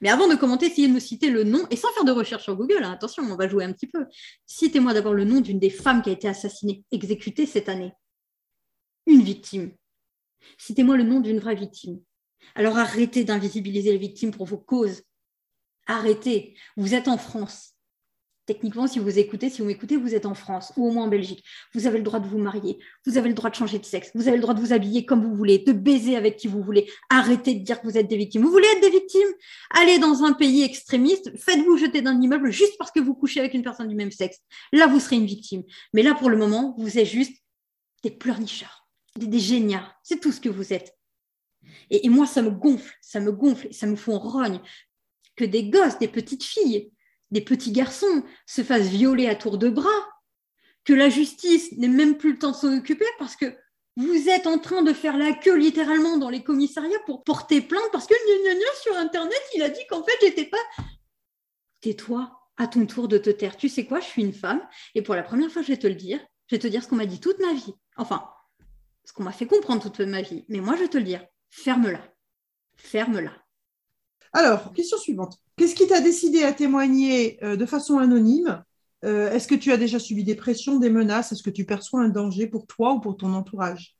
[0.00, 2.44] Mais avant de commenter, essayez de me citer le nom, et sans faire de recherche
[2.44, 4.06] sur Google, hein, attention, on va jouer un petit peu.
[4.46, 7.92] Citez-moi d'abord le nom d'une des femmes qui a été assassinée, exécutée cette année.
[9.06, 9.72] Une victime.
[10.58, 12.00] Citez-moi le nom d'une vraie victime.
[12.54, 15.02] Alors arrêtez d'invisibiliser les victimes pour vos causes.
[15.86, 16.56] Arrêtez.
[16.76, 17.74] Vous êtes en France
[18.46, 21.08] techniquement, si vous écoutez, si vous m'écoutez, vous êtes en France ou au moins en
[21.08, 21.44] Belgique.
[21.74, 24.10] Vous avez le droit de vous marier, vous avez le droit de changer de sexe,
[24.14, 26.62] vous avez le droit de vous habiller comme vous voulez, de baiser avec qui vous
[26.62, 26.90] voulez.
[27.10, 28.42] Arrêtez de dire que vous êtes des victimes.
[28.42, 29.28] Vous voulez être des victimes?
[29.70, 33.54] Allez dans un pays extrémiste, faites-vous jeter d'un immeuble juste parce que vous couchez avec
[33.54, 34.38] une personne du même sexe.
[34.72, 35.62] Là, vous serez une victime.
[35.92, 37.36] Mais là, pour le moment, vous êtes juste
[38.02, 38.83] des pleurnichards,
[39.16, 39.78] des, des.
[40.02, 40.96] C'est tout ce que vous êtes.
[41.90, 44.60] Et, moi, ça me gonfle, ça me gonfle, ça me fout en rogne
[45.36, 46.92] que des gosses, des petites filles,
[47.30, 49.88] des petits garçons se fassent violer à tour de bras,
[50.84, 53.56] que la justice n'ait même plus le temps de s'en occuper parce que
[53.96, 57.88] vous êtes en train de faire la queue littéralement dans les commissariats pour porter plainte
[57.92, 58.14] parce que
[58.82, 60.84] sur Internet, il a dit qu'en fait, j'étais pas.
[61.80, 63.56] Tais-toi, à ton tour de te taire.
[63.56, 65.86] Tu sais quoi, je suis une femme et pour la première fois, je vais te
[65.86, 66.20] le dire.
[66.48, 67.74] Je vais te dire ce qu'on m'a dit toute ma vie.
[67.96, 68.28] Enfin,
[69.04, 70.44] ce qu'on m'a fait comprendre toute ma vie.
[70.48, 71.24] Mais moi, je vais te le dire.
[71.50, 72.00] Ferme-la.
[72.76, 73.32] Ferme-la.
[74.32, 75.38] Alors, question suivante.
[75.56, 78.64] Qu'est-ce qui t'a décidé à témoigner euh, de façon anonyme?
[79.04, 81.30] Euh, Est-ce que tu as déjà subi des pressions, des menaces?
[81.30, 83.96] Est-ce que tu perçois un danger pour toi ou pour ton entourage?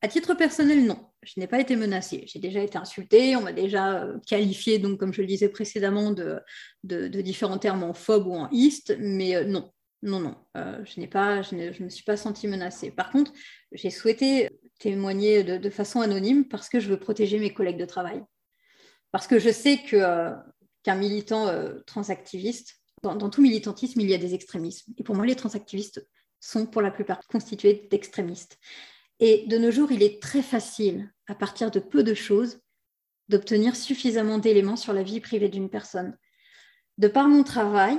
[0.00, 0.98] À titre personnel, non.
[1.22, 2.24] Je n'ai pas été menacée.
[2.26, 3.36] J'ai déjà été insultée.
[3.36, 6.40] On m'a déjà euh, qualifiée, donc, comme je le disais précédemment, de,
[6.82, 9.70] de, différents termes en phobe ou en east, mais non.
[10.02, 12.90] Non, non, je n'ai pas, je ne me suis pas sentie menacée.
[12.90, 13.32] Par contre,
[13.70, 18.20] j'ai souhaité témoigner de, façon anonyme parce que je veux protéger mes collègues de travail.
[19.12, 20.34] Parce que je sais que
[20.82, 22.78] qu'un militant euh, transactiviste.
[23.02, 24.92] Dans, tout militantisme, il y a des extrémismes.
[24.96, 26.06] Et pour moi, les transactivistes
[26.38, 28.58] sont pour la plupart constitués d'extrémistes.
[29.18, 32.60] Et de nos jours, il est très facile, à partir de peu de choses,
[33.28, 36.16] d'obtenir suffisamment d'éléments sur la vie privée d'une personne.
[36.98, 37.98] De par mon travail,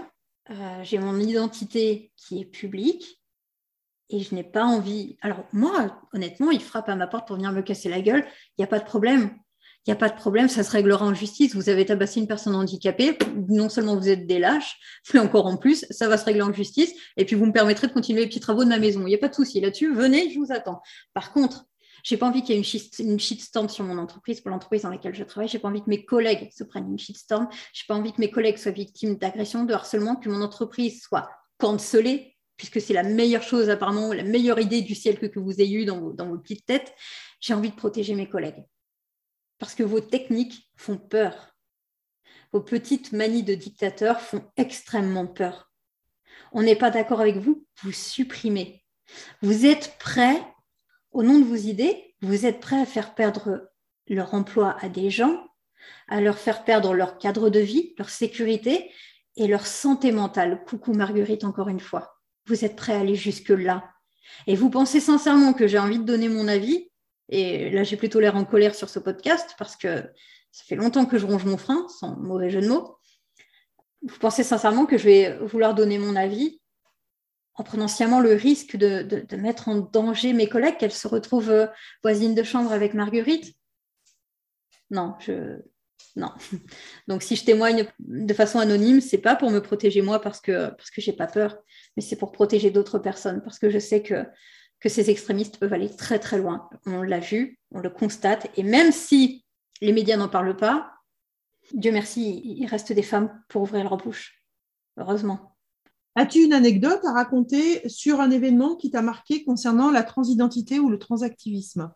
[0.49, 3.21] euh, j'ai mon identité qui est publique
[4.09, 5.17] et je n'ai pas envie.
[5.21, 8.61] Alors moi, honnêtement, il frappe à ma porte pour venir me casser la gueule, il
[8.61, 9.37] n'y a pas de problème
[9.85, 11.55] il n'y a pas de problème, ça se réglera en justice.
[11.55, 13.17] Vous avez tabassé une personne handicapée,
[13.49, 14.77] non seulement vous êtes des lâches,
[15.13, 16.93] mais encore en plus, ça va se régler en justice.
[17.17, 19.01] Et puis vous me permettrez de continuer les petits travaux de ma maison.
[19.01, 19.93] Il n'y a pas de souci là-dessus.
[19.93, 20.81] Venez, je vous attends.
[21.13, 21.65] Par contre,
[22.03, 24.83] j'ai pas envie qu'il y ait une, shit, une shitstorm sur mon entreprise, pour l'entreprise
[24.83, 25.47] dans laquelle je travaille.
[25.47, 27.47] J'ai pas envie que mes collègues se prennent une shitstorm.
[27.73, 31.29] J'ai pas envie que mes collègues soient victimes d'agression, de harcèlement, que mon entreprise soit
[31.57, 35.61] cancelée, puisque c'est la meilleure chose apparemment, la meilleure idée du ciel que, que vous
[35.61, 36.93] ayez eue dans vos petites têtes.
[37.39, 38.63] J'ai envie de protéger mes collègues
[39.63, 41.55] parce que vos techniques font peur.
[42.51, 45.71] Vos petites manies de dictateur font extrêmement peur.
[46.51, 48.83] On n'est pas d'accord avec vous, vous supprimez.
[49.41, 50.41] Vous êtes prêt,
[51.13, 53.69] au nom de vos idées, vous êtes prêt à faire perdre
[54.07, 55.47] leur emploi à des gens,
[56.07, 58.91] à leur faire perdre leur cadre de vie, leur sécurité
[59.35, 60.63] et leur santé mentale.
[60.65, 62.19] Coucou Marguerite, encore une fois.
[62.47, 63.89] Vous êtes prêt à aller jusque-là.
[64.47, 66.89] Et vous pensez sincèrement que j'ai envie de donner mon avis
[67.29, 70.03] et là, j'ai plutôt l'air en colère sur ce podcast parce que
[70.51, 72.97] ça fait longtemps que je ronge mon frein, sans mauvais jeu de mots.
[74.01, 76.61] Vous pensez sincèrement que je vais vouloir donner mon avis
[77.55, 81.67] en prenant sciemment le risque de, mettre en danger mes collègues, qu'elles se retrouvent euh,
[82.01, 83.53] voisines de chambre avec Marguerite?
[84.89, 85.59] Non, je,
[86.15, 86.31] non.
[87.07, 90.69] Donc si je témoigne de façon anonyme, c'est pas pour me protéger moi parce que
[90.69, 91.57] parce que pas peur,
[91.95, 94.25] mais c'est pour protéger d'autres personnes parce que je sais que
[94.79, 96.69] que ces extrémistes peuvent aller très très loin.
[96.85, 99.45] On l'a vu, on le constate, et même si
[99.79, 100.91] les médias n'en parlent pas,
[101.73, 104.43] Dieu merci, il reste des femmes pour ouvrir leur bouche.
[104.97, 105.52] Heureusement.
[106.15, 110.89] As-tu une anecdote à raconter sur un événement qui t'a marqué concernant la transidentité ou
[110.89, 111.91] le transactivisme?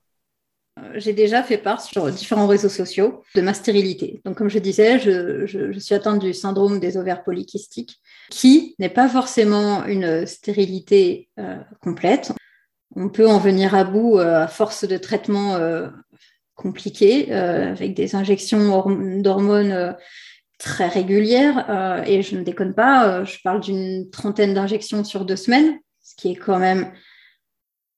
[0.95, 4.21] J'ai déjà fait part sur différents réseaux sociaux de ma stérilité.
[4.25, 7.99] Donc, comme je disais, je, suis atteinte du syndrome des ovaires polykystiques,
[8.29, 12.31] qui n'est pas forcément une stérilité euh, complète.
[12.95, 15.87] On peut en venir à bout euh, à force de traitements euh,
[16.55, 18.83] compliqués, avec des injections
[19.21, 19.95] d'hormones
[20.57, 22.03] très régulières.
[22.07, 26.31] et je ne déconne pas, je parle d'une trentaine d'injections sur deux semaines, ce qui
[26.31, 26.91] est quand même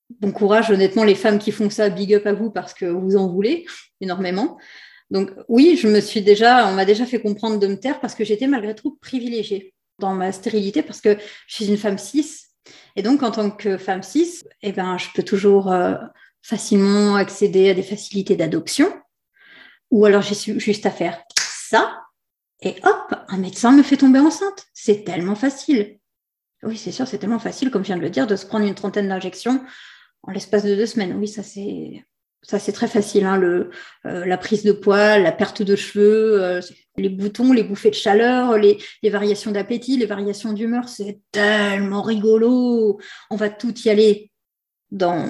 [0.09, 3.15] bon courage, honnêtement, les femmes qui font ça, big up à vous parce que vous
[3.15, 3.65] en voulez
[4.01, 4.57] énormément.
[5.11, 8.15] Donc oui, je me suis déjà, on m'a déjà fait comprendre de me taire parce
[8.15, 11.17] que j'étais malgré tout privilégiée dans ma stérilité parce que
[11.47, 12.45] je suis une femme cis.
[12.95, 15.95] Et donc, en tant que femme cis, eh ben, je peux toujours euh,
[16.41, 18.93] facilement accéder à des facilités d'adoption.
[19.91, 21.99] Ou alors, j'ai juste à faire ça
[22.61, 24.65] et hop, un médecin me fait tomber enceinte.
[24.73, 25.99] C'est tellement facile.
[26.63, 28.65] Oui, c'est sûr, c'est tellement facile, comme je viens de le dire, de se prendre
[28.65, 29.63] une trentaine d'injections
[30.23, 31.15] en l'espace de deux semaines.
[31.17, 32.05] Oui, ça c'est
[32.41, 33.25] ça c'est très facile.
[33.25, 33.69] Hein, le,
[34.05, 36.61] euh, la prise de poids, la perte de cheveux, euh,
[36.97, 42.01] les boutons, les bouffées de chaleur, les, les variations d'appétit, les variations d'humeur, c'est tellement
[42.01, 42.99] rigolo.
[43.29, 44.28] On va tout y aller.
[44.91, 45.23] Dans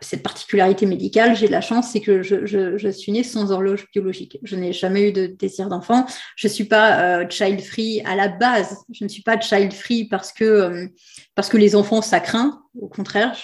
[0.00, 4.38] cette particularité médicale, j'ai la chance, c'est que je, suis née sans horloge biologique.
[4.44, 6.06] Je n'ai jamais eu de désir d'enfant.
[6.36, 8.76] Je ne suis pas euh, child free à la base.
[8.92, 10.88] Je ne suis pas child free parce que,
[11.34, 12.62] parce que les enfants, ça craint.
[12.80, 13.34] Au contraire,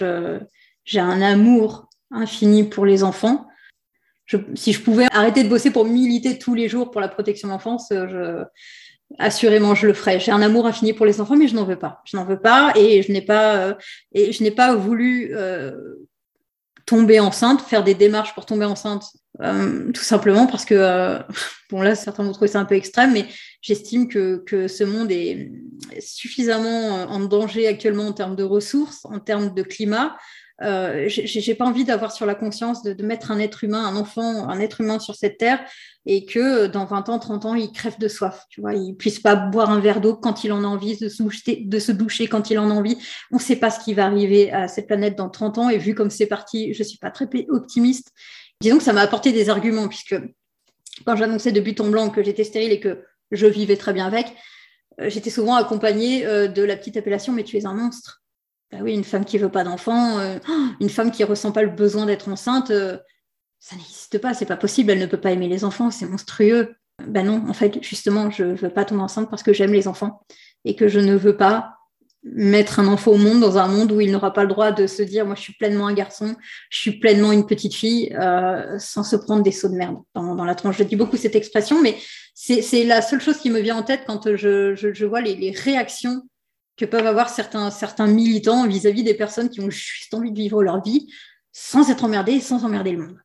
[0.84, 3.48] j'ai un amour infini pour les enfants.
[4.54, 7.52] si je pouvais arrêter de bosser pour militer tous les jours pour la protection de
[7.52, 8.44] l'enfance, je,
[9.18, 10.20] assurément je le ferais.
[10.20, 12.02] J'ai un amour infini pour les enfants, mais je n'en veux pas.
[12.04, 13.74] Je n'en veux pas et je n'ai pas
[14.14, 15.94] euh, voulu euh,
[16.84, 19.04] tomber enceinte, faire des démarches pour tomber enceinte,
[19.42, 21.18] euh, tout simplement parce que
[21.70, 23.26] bon là certains vont trouver ça un peu extrême, mais
[23.60, 25.50] j'estime que, que ce monde est
[26.00, 30.16] suffisamment en danger actuellement en termes de ressources, en termes de climat,
[30.60, 34.48] euh, j'ai pas envie d'avoir sur la conscience de, mettre un être humain, un enfant,
[34.48, 35.60] un être humain sur cette terre
[36.04, 39.20] et que dans 20 ans, 30 ans, il crève de soif, tu vois, il puisse
[39.20, 41.22] pas boire un verre d'eau quand il en a envie, de se,
[41.92, 42.98] doucher, se quand il en a envie.
[43.30, 45.78] On ne sait pas ce qui va arriver à cette planète dans 30 ans et
[45.78, 48.10] vu comme c'est parti, je suis pas très optimiste.
[48.60, 50.16] Disons que ça m'a apporté des arguments puisque
[51.06, 54.06] quand j'annonçais de but en blanc que j'étais stérile et que je vivais très bien
[54.06, 54.34] avec,
[55.00, 58.22] euh, j'étais souvent accompagnée euh, de la petite appellation mais tu es un monstre
[58.70, 60.38] bah oui, une femme qui veut pas d'enfant, euh,
[60.81, 62.98] une femme qui ressent pas le besoin d'être enceinte, euh,
[63.61, 66.74] ça n'existe pas, c'est pas possible, elle ne peut pas aimer les enfants, c'est monstrueux.
[67.07, 70.20] Ben non, en fait, justement, je veux pas tomber enceinte parce que j'aime les enfants
[70.64, 71.74] et que je ne veux pas
[72.24, 74.88] mettre un enfant au monde dans un monde où il n'aura pas le droit de
[74.88, 76.35] se dire moi je suis pleinement un garçon,
[76.68, 80.44] je suis pleinement une petite fille, euh, sans se prendre des sauts de merde dans,
[80.44, 80.78] la tronche.
[80.78, 81.96] Je dis beaucoup cette expression, mais
[82.35, 86.22] c'est la seule chose qui me vient en tête quand je, vois les réactions
[86.78, 90.62] que peuvent avoir certains, certains militants vis-à-vis des personnes qui ont juste envie de vivre
[90.62, 91.12] leur vie
[91.52, 93.18] sans être emmerdées et sans emmerder le monde.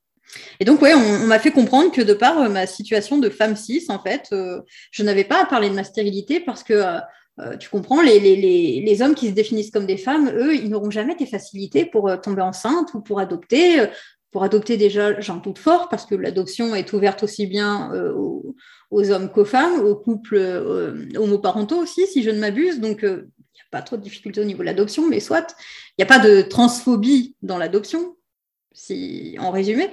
[0.60, 3.56] Et donc, ouais, on, m'a fait comprendre que de par euh, ma situation de femme
[3.56, 4.62] cis, en fait, euh,
[4.92, 8.36] je n'avais pas à parler de ma stérilité parce que, euh, tu comprends, les, les,
[8.36, 11.86] les, les, hommes qui se définissent comme des femmes, eux, ils n'auront jamais des facilités
[11.86, 13.86] pour tomber enceinte ou pour adopter.
[14.32, 18.56] Pour adopter déjà, j'en doute fort parce que l'adoption est ouverte aussi bien aux,
[18.92, 20.38] aux, hommes qu'aux femmes, aux couples
[21.16, 22.80] homoparentaux aussi, si je ne m'abuse.
[22.80, 23.04] Donc,
[23.74, 25.56] pas trop de difficultés au niveau de l'adoption, mais soit.
[25.98, 28.16] Il n'y a pas de transphobie dans l'adoption,
[28.72, 29.90] si en résumé.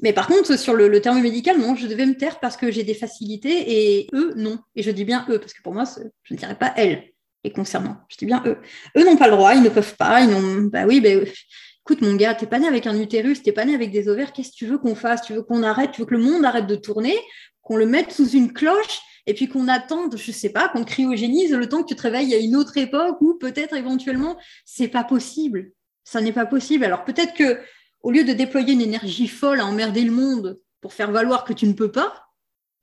[0.00, 2.84] Mais par contre, sur le, terme médical, non, je devais me taire parce que j'ai
[2.84, 4.58] des facilités et eux, non.
[4.74, 5.84] Et je dis bien eux, parce que pour moi,
[6.22, 7.12] je ne dirais pas elles
[7.44, 7.98] les concernant.
[8.08, 8.56] Je dis bien eux.
[8.96, 10.62] Eux n'ont pas le droit, ils ne peuvent pas, ils n'ont.
[10.62, 13.74] Bah oui, bah, écoute, mon gars, t'es pas né avec un utérus, t'es pas né
[13.74, 15.20] avec des ovaires, qu'est-ce que tu veux qu'on fasse?
[15.22, 15.92] Tu veux qu'on arrête?
[15.92, 17.16] Tu veux que le monde arrête de tourner?
[17.60, 19.00] Qu'on le mette sous une cloche?
[19.26, 22.34] Et puis qu'on attende, je sais pas, qu'on cryogénise le temps que tu te réveilles
[22.34, 25.72] à une autre époque ou peut-être éventuellement, c'est pas possible.
[26.04, 26.84] Ça n'est pas possible.
[26.84, 27.60] Alors peut-être que
[28.02, 31.52] au lieu de déployer une énergie folle à emmerder le monde pour faire valoir que
[31.52, 32.26] tu ne peux pas,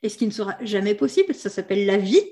[0.02, 2.24] et ce qui ne sera jamais possible, ça s'appelle la vie,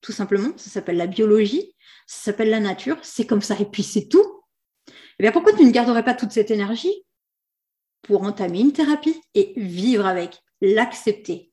[0.00, 1.74] tout simplement, ça s'appelle la biologie,
[2.06, 4.42] ça s'appelle la nature, c'est comme ça, et puis c'est tout.
[5.18, 7.04] Eh bien, pourquoi tu ne garderais pas toute cette énergie?
[8.02, 11.52] Pour entamer une thérapie et vivre avec, l'accepter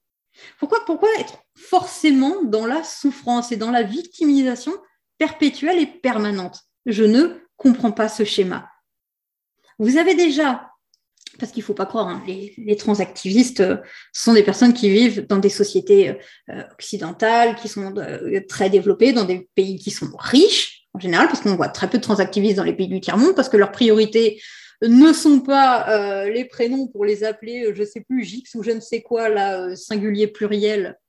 [0.60, 4.74] pourquoi, être forcément dans la souffrance et dans la victimisation
[5.18, 6.62] perpétuelle et permanente?
[6.86, 8.70] Je ne comprends pas ce schéma.
[9.78, 10.72] Vous avez déjà,
[11.40, 13.78] parce qu'il ne faut pas croire, hein, les, transactivistes euh,
[14.14, 16.18] sont des personnes qui vivent dans des sociétés
[16.50, 21.28] euh, occidentales, qui sont euh, très développées, dans des pays qui sont riches en général,
[21.28, 23.72] parce qu'on voit très peu de transactivistes dans les pays du tiers-monde, parce que leur
[23.72, 24.42] priorité,
[24.88, 28.44] ne sont pas euh, les prénoms pour les appeler, euh, je ne sais plus, Jix
[28.56, 31.00] ou je ne sais quoi, là, euh, singulier pluriel.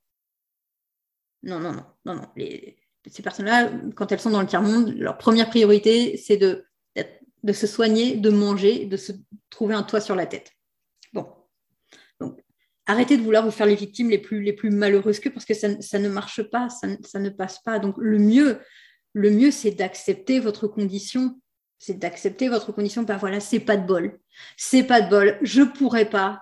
[1.42, 2.28] Non, non, non, non, non.
[2.36, 6.64] ces personnes-là, quand elles sont dans le tiers-monde, leur première priorité, c'est de,
[7.42, 9.12] de se soigner, de manger, de se
[9.50, 10.52] trouver un toit sur la tête.
[11.12, 11.26] Bon.
[12.86, 15.54] arrêtez de vouloir vous faire les victimes les plus, les plus malheureuses que parce que
[15.54, 17.78] ça, ne marche pas, ça, ça, ne passe pas.
[17.78, 18.60] Donc le mieux,
[19.14, 21.40] le mieux, c'est d'accepter votre condition.
[21.84, 23.02] C'est d'accepter votre condition.
[23.02, 24.20] Ben voilà, c'est pas de bol.
[24.56, 25.36] C'est pas de bol.
[25.42, 26.40] Je pourrais pas.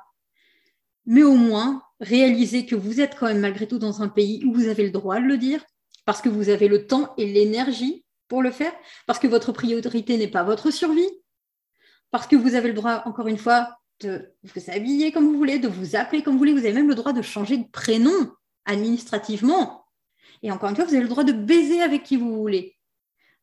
[1.06, 4.52] Mais au moins, réaliser que vous êtes quand même malgré tout dans un pays où
[4.52, 5.64] vous avez le droit de le dire,
[6.04, 8.74] parce que vous avez le temps et l'énergie pour le faire,
[9.06, 11.08] parce que votre priorité n'est pas votre survie,
[12.10, 15.58] parce que vous avez le droit, encore une fois, de vous habiller comme vous voulez,
[15.58, 16.52] de vous appeler comme vous voulez.
[16.52, 18.30] Vous avez même le droit de changer de prénom
[18.66, 19.86] administrativement.
[20.42, 22.76] Et encore une fois, vous avez le droit de baiser avec qui vous voulez.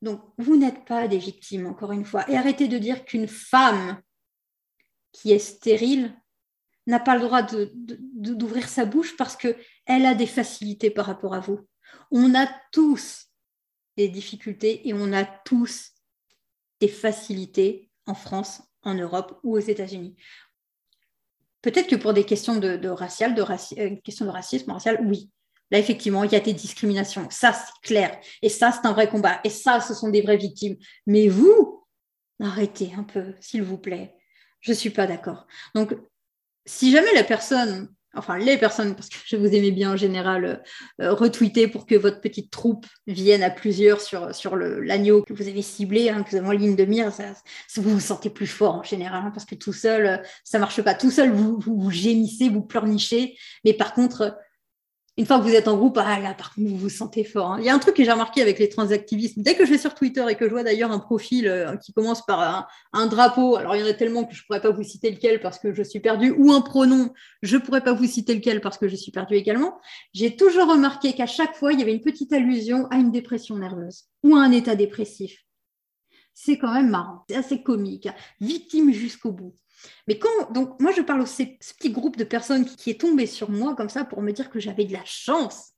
[0.01, 2.29] Donc, vous n'êtes pas des victimes, encore une fois.
[2.29, 4.01] Et arrêtez de dire qu'une femme
[5.11, 6.15] qui est stérile
[6.85, 11.39] n'a pas le droit d'ouvrir sa bouche parce qu'elle a des facilités par rapport à
[11.39, 11.67] vous.
[12.11, 13.25] On a tous
[13.97, 15.91] des difficultés et on a tous
[16.79, 20.15] des facilités en France, en Europe ou aux États-Unis.
[21.61, 25.29] Peut-être que pour des questions de, racial, de euh, questions de racisme racial, oui.
[25.71, 27.27] Là, effectivement, il y a des discriminations.
[27.29, 28.17] Ça, c'est clair.
[28.41, 29.39] Et ça, c'est un vrai combat.
[29.43, 30.77] Et ça, ce sont des vraies victimes.
[31.05, 31.85] Mais vous,
[32.41, 34.15] arrêtez un peu, s'il vous plaît.
[34.61, 35.45] Je ne suis pas d'accord.
[35.75, 35.95] Donc,
[36.65, 40.45] si jamais la personne enfin les personnes, parce que je vous aimais bien en général,
[40.45, 40.55] euh,
[41.01, 45.47] euh, retweeter pour que votre petite troupe vienne à plusieurs sur, sur l'agneau que vous
[45.47, 47.23] avez ciblé, hein, que vous avez en ligne de mire, ça,
[47.75, 50.81] vous vous sentez plus fort en général, hein, parce que tout seul, euh, ça marche
[50.81, 50.95] pas.
[50.95, 54.37] Tout seul, vous, vous gémissez, vous pleurnichez, mais par contre,
[55.17, 57.53] une fois que vous êtes en groupe, ah là, par contre, vous vous sentez fort.
[57.53, 57.57] Hein.
[57.59, 59.39] Il y a un truc que j'ai remarqué avec les transactivistes.
[59.39, 61.91] Dès que je vais sur Twitter et que je vois d'ailleurs un profil euh, qui
[61.91, 64.69] commence par un, drapeau, alors il y en a tellement que je ne pourrais pas
[64.69, 67.93] vous citer lequel parce que je suis perdu, ou un pronom, je ne pourrais pas
[67.93, 69.79] vous citer lequel parce que je suis perdu également.
[70.13, 73.57] J'ai toujours remarqué qu'à chaque fois, il y avait une petite allusion à une dépression
[73.57, 75.46] nerveuse ou à un état dépressif.
[76.39, 78.07] C'est quand même marrant, c'est assez comique,
[78.39, 79.55] victime jusqu'au bout.
[80.07, 83.25] Mais quand, donc, moi, je parle de ce petit groupe de personnes qui, est tombé
[83.25, 85.71] sur moi comme ça pour me dire que j'avais de la chance.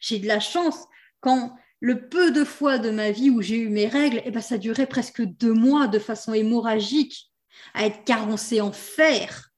[0.00, 0.86] J'ai de la chance
[1.20, 4.40] quand le peu de fois de ma vie où j'ai eu mes règles, eh ben,
[4.40, 7.30] ça durait presque deux mois de façon hémorragique
[7.74, 9.50] à être carencée en fer.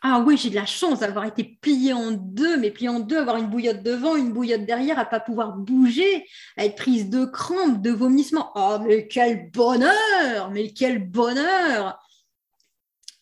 [0.00, 3.18] Ah oui, j'ai de la chance d'avoir été pliée en deux, mais pliée en deux,
[3.18, 6.24] avoir une bouillotte devant, une bouillotte derrière, à pas pouvoir bouger,
[6.56, 8.52] à être prise de crampes, de vomissements.
[8.54, 11.98] Oh, mais quel bonheur Mais quel bonheur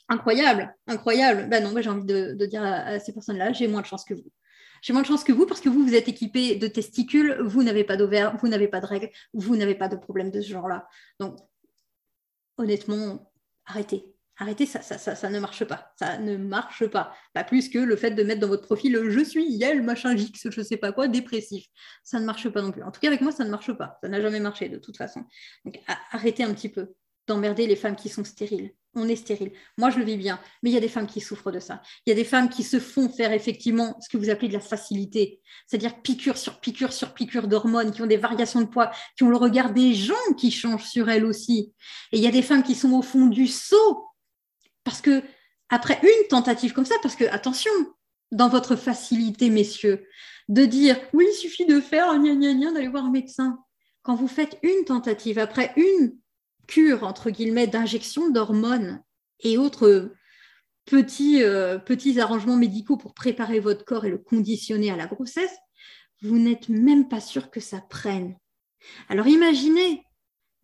[0.09, 1.49] incroyable, incroyable.
[1.49, 4.15] Ben non, moi j'ai envie de, dire à, ces personnes-là, j'ai moins de chance que
[4.15, 4.31] vous.
[4.83, 7.63] J'ai moins de chance que vous parce que vous, vous êtes équipé de testicules, vous
[7.63, 10.51] n'avez pas d'ovaires, vous n'avez pas de règles, vous n'avez pas de problème de ce
[10.51, 10.89] genre-là.
[11.19, 11.39] Donc,
[12.59, 13.33] honnêtement,
[13.65, 14.16] arrêtez.
[14.39, 15.93] Arrêtez, ça, ça, ça, ne marche pas.
[15.99, 17.15] Ça ne marche pas.
[17.33, 20.49] Pas plus que le fait de mettre dans votre profil je suis Yel, machin X,
[20.51, 21.67] je sais pas quoi, dépressif.
[22.05, 22.83] Ça ne marche pas non plus.
[22.83, 23.99] En tout cas, avec moi, ça ne marche pas.
[24.03, 25.25] Ça n'a jamais marché de toute façon.
[25.65, 26.95] Donc, arrêtez un petit peu
[27.27, 29.53] d'emmerder les femmes qui sont stériles on est stérile.
[29.77, 31.83] Moi, je le vis bien, mais il y a des femmes qui souffrent de ça.
[32.05, 34.55] Il y a des femmes qui se font faire effectivement ce que vous appelez de
[34.55, 38.91] la facilité, c'est-à-dire piqûre sur piqûre sur piqûre d'hormones, qui ont des variations de poids,
[39.17, 41.75] qui ont le regard des gens qui changent sur elles aussi.
[42.13, 44.06] Et il y a des femmes qui sont au fond du seau,
[44.87, 45.25] parce que
[45.69, 47.73] après une tentative comme ça, parce que attention,
[48.31, 50.07] dans votre facilité, messieurs,
[50.49, 53.59] de dire oui, il suffit de faire gna gna gna, d'aller voir un médecin.
[54.03, 56.17] Quand vous faites une tentative, après une
[56.69, 59.03] cure, entre guillemets, d'injection d'hormones
[59.41, 60.13] et autres
[60.85, 65.57] petits, euh, petits arrangements médicaux pour préparer votre corps et le conditionner à la grossesse,
[66.23, 68.37] vous n'êtes même pas sûr que ça prenne.
[69.09, 70.05] Alors imaginez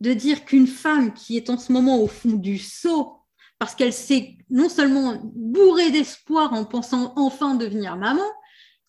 [0.01, 3.22] de dire qu'une femme qui est en ce moment au fond du seau,
[3.63, 8.29] parce qu'elle s'est non seulement bourrée d'espoir en pensant enfin devenir maman,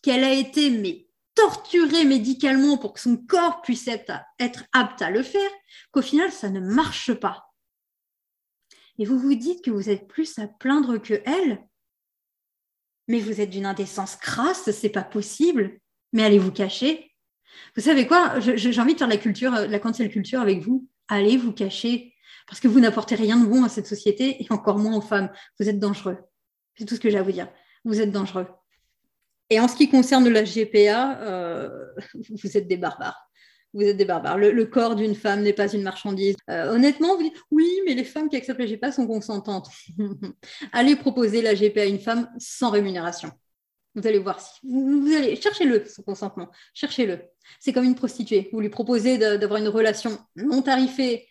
[0.01, 1.05] qu'elle a été mais
[1.35, 4.11] torturer médicalement pour que son corps puisse être,
[4.71, 5.51] apte à le faire,
[5.91, 7.53] qu'au final, ça ne marche pas.
[8.97, 11.63] Et vous vous dites que vous êtes plus à plaindre que elle,
[13.07, 15.79] mais vous êtes d'une indécence crasse, c'est pas possible,
[16.13, 17.11] mais allez vous cacher?
[17.75, 18.39] Vous savez quoi?
[18.39, 20.89] J'ai envie de faire la culture, la cancel culture avec vous.
[21.09, 22.12] Allez vous cacher,
[22.47, 25.29] parce que vous n'apportez rien de bon à cette société et encore moins aux femmes.
[25.59, 26.17] Vous êtes dangereux.
[26.77, 27.49] C'est tout ce que j'ai à vous dire.
[27.85, 28.47] Vous êtes dangereux.
[29.49, 31.69] Et en ce qui concerne la GPA, euh,
[32.43, 33.29] vous êtes des barbares.
[33.73, 34.37] Vous êtes des barbares.
[34.37, 36.35] Le, corps d'une femme n'est pas une marchandise.
[36.49, 39.69] Euh, honnêtement, vous dites oui, mais les femmes qui acceptent la GPA sont consentantes.
[40.71, 43.31] allez proposer la GPA à une femme sans rémunération.
[43.95, 47.19] Vous allez voir si vous, allez cherchez-le son consentement, cherchez-le.
[47.59, 48.49] C'est comme une prostituée.
[48.51, 51.27] Vous lui proposez d'avoir une relation non tarifée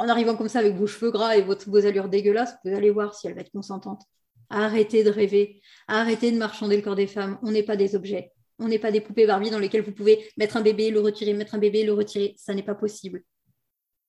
[0.00, 2.54] en arrivant comme ça avec vos cheveux gras et votre, vos allures dégueulasses.
[2.64, 4.02] Vous allez voir si elle va être consentante.
[4.48, 5.60] Arrêtez de rêver.
[5.88, 7.38] Arrêtez de marchander le corps des femmes.
[7.42, 8.32] On n'est pas des objets.
[8.58, 11.34] On n'est pas des poupées Barbie dans lesquelles vous pouvez mettre un bébé, le retirer,
[11.34, 12.34] mettre un bébé, le retirer.
[12.38, 13.22] Ça n'est pas possible.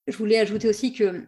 [0.08, 1.28] Je voulais ajouter aussi que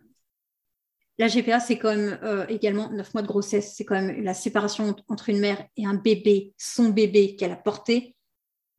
[1.17, 3.73] la GPA, c'est quand même euh, également neuf mois de grossesse.
[3.75, 7.57] C'est quand même la séparation entre une mère et un bébé, son bébé qu'elle a
[7.57, 8.15] porté.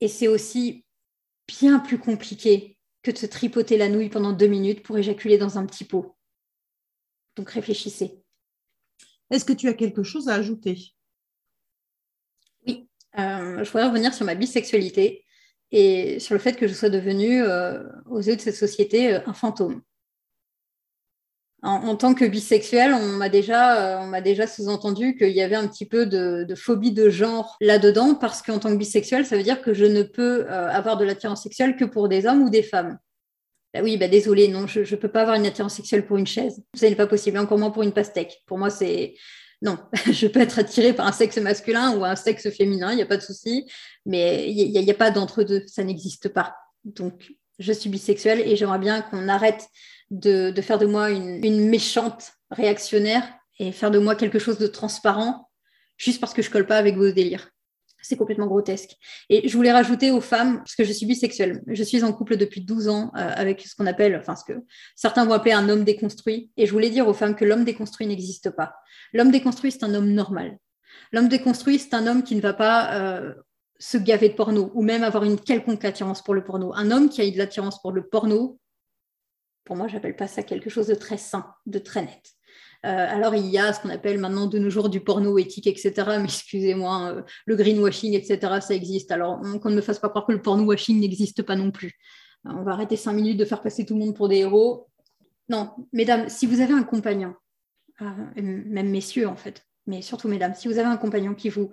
[0.01, 0.87] Et c'est aussi
[1.47, 2.73] bien plus compliqué
[3.05, 6.16] que de se tripoter la nouille pendant deux minutes pour éjaculer dans un petit pot.
[7.36, 8.20] Donc réfléchissez.
[9.30, 10.94] Est-ce que tu as quelque chose à ajouter?
[12.66, 12.88] Oui,
[13.18, 15.24] euh, je voudrais revenir sur ma bisexualité
[15.70, 19.34] et sur le fait que je sois devenue, euh, aux yeux de cette société, un
[19.34, 19.82] fantôme
[21.64, 26.04] en, tant que bisexuel, on m'a déjà, euh, sous-entendu qu'il y avait un petit peu
[26.04, 29.86] de, phobie de genre là-dedans, parce qu'en tant que bisexuel, ça veut dire que je
[29.86, 32.98] ne peux euh, avoir de l'attirance sexuelle que pour des hommes ou des femmes.
[33.72, 36.26] Bah oui, bah désolé, non, je ne peux pas avoir une attirance sexuelle pour une
[36.26, 36.62] chaise.
[36.76, 38.42] Ce n'est pas possible, encore moins pour une pastèque.
[38.46, 39.14] Pour moi, c'est.
[39.62, 39.78] Non,
[40.12, 43.06] je peux être attirée par un sexe masculin ou un sexe féminin, il n'y a
[43.06, 43.66] pas de souci,
[44.04, 46.54] mais il n'y a, a, pas d'entre-deux, ça n'existe pas.
[46.84, 49.66] Donc, je suis bisexuelle et j'aimerais bien qu'on arrête
[50.20, 53.24] de, faire de moi une, méchante réactionnaire
[53.58, 55.48] et faire de moi quelque chose de transparent
[55.96, 57.50] juste parce que je colle pas avec vos délires.
[58.02, 58.96] C'est complètement grotesque.
[59.30, 62.36] Et je voulais rajouter aux femmes, parce que je suis bisexuelle, je suis en couple
[62.36, 64.58] depuis 12 ans euh, avec ce qu'on appelle, enfin ce que
[64.94, 66.50] certains vont appeler un homme déconstruit.
[66.58, 68.74] Et je voulais dire aux femmes que l'homme déconstruit n'existe pas.
[69.14, 70.58] L'homme déconstruit, c'est un homme normal.
[71.12, 73.32] L'homme déconstruit, c'est un homme qui ne va pas euh,
[73.78, 76.74] se gaver de porno ou même avoir une quelconque attirance pour le porno.
[76.74, 78.58] Un homme qui a eu de l'attirance pour le porno,
[79.64, 82.34] pour moi, j'appelle pas ça quelque chose de très sain, de très net.
[82.84, 85.66] Euh, alors, il y a ce qu'on appelle maintenant de nos jours du porno éthique,
[85.66, 85.92] etc.
[86.18, 89.10] Mais excusez-moi, euh, le greenwashing, etc., ça existe.
[89.10, 91.92] Alors, qu'on ne me fasse pas croire que le porno washing n'existe pas non plus.
[92.46, 94.88] Euh, on va arrêter cinq minutes de faire passer tout le monde pour des héros.
[95.48, 97.34] Non, mesdames, si vous avez un compagnon,
[98.00, 101.70] même messieurs en fait, mais surtout mesdames, si vous avez un compagnon qui vous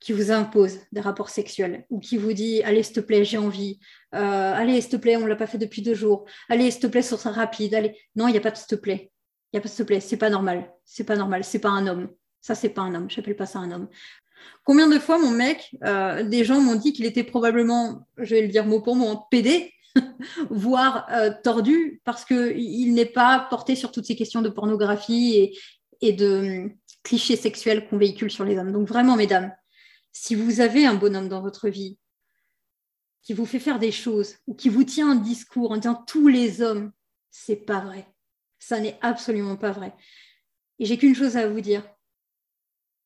[0.00, 3.38] qui vous impose des rapports sexuels ou qui vous dit allez s'il te plaît j'ai
[3.38, 3.78] envie
[4.14, 6.86] euh, allez s'il te plaît on l'a pas fait depuis deux jours allez s'il te
[6.86, 7.96] plaît sur ça rapide allez.
[8.14, 9.10] Non il n'y a pas de s'il te plaît.
[9.52, 10.00] Il y a pas de s'il te plaît.
[10.00, 10.70] C'est pas normal.
[10.84, 11.44] C'est pas normal.
[11.44, 12.10] C'est pas un homme.
[12.40, 13.08] Ça c'est pas un homme.
[13.08, 13.88] J'appelle pas ça un homme.
[14.64, 18.42] Combien de fois mon mec euh, des gens m'ont dit qu'il était probablement je vais
[18.42, 19.72] le dire mot pour mot pédé
[20.50, 25.58] voire euh, tordu parce qu'il n'est pas porté sur toutes ces questions de pornographie et,
[26.02, 28.72] et de hum, clichés sexuels qu'on véhicule sur les hommes.
[28.72, 29.54] Donc vraiment mesdames
[30.14, 31.98] si vous avez un bonhomme dans votre vie
[33.20, 36.28] qui vous fait faire des choses ou qui vous tient un discours en disant tous
[36.28, 36.92] les hommes,
[37.30, 38.06] c'est pas vrai.
[38.58, 39.92] Ça n'est absolument pas vrai.
[40.78, 41.86] Et j'ai qu'une chose à vous dire.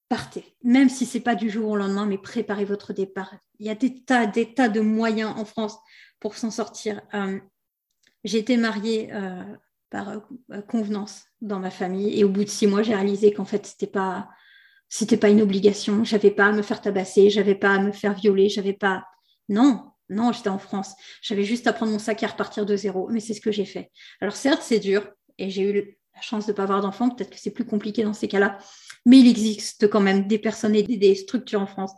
[0.09, 3.35] Partez, même si c'est pas du jour au lendemain, mais préparez votre départ.
[3.59, 5.77] Il y a des tas, des tas de moyens en France
[6.21, 7.03] pour s'en sortir.
[7.15, 7.39] Euh,
[8.25, 9.45] j'ai été mariée euh,
[9.91, 13.45] par euh, convenance dans ma famille et au bout de six mois, j'ai réalisé qu'en
[13.45, 14.29] fait, c'était pas,
[14.89, 16.05] c'était pas une obligation.
[16.05, 19.05] J'avais pas à me faire tabasser, j'avais pas à me faire violer, j'avais pas.
[19.49, 20.95] Non, non, j'étais en France.
[21.23, 23.09] J'avais juste à prendre mon sac et à repartir de zéro.
[23.11, 23.91] Mais c'est ce que j'ai fait.
[24.21, 25.09] Alors certes, c'est dur
[25.39, 27.11] et j'ai eu la chance de ne pas avoir d'enfant.
[27.11, 28.59] Peut-être que c'est plus compliqué dans ces cas-là.
[29.05, 31.93] Mais il existe quand même des personnes et des structures en France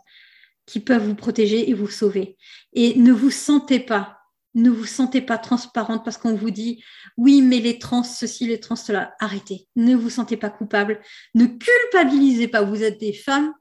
[0.65, 2.37] qui peuvent vous protéger et vous sauver.
[2.73, 4.20] Et ne vous sentez pas
[4.53, 6.83] ne vous sentez pas transparente parce qu'on vous dit
[7.17, 9.15] oui, mais les trans, ceci, les trans, cela.
[9.19, 9.67] Arrêtez.
[9.75, 11.01] Ne vous sentez pas coupable.
[11.35, 12.61] Ne culpabilisez pas.
[12.61, 13.53] Vous êtes des femmes.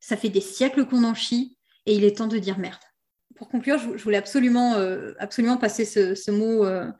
[0.00, 2.80] Ça fait des siècles qu'on en chie et il est temps de dire merde.
[3.34, 6.90] Pour conclure, je voulais absolument, euh, absolument passer ce, mot euh,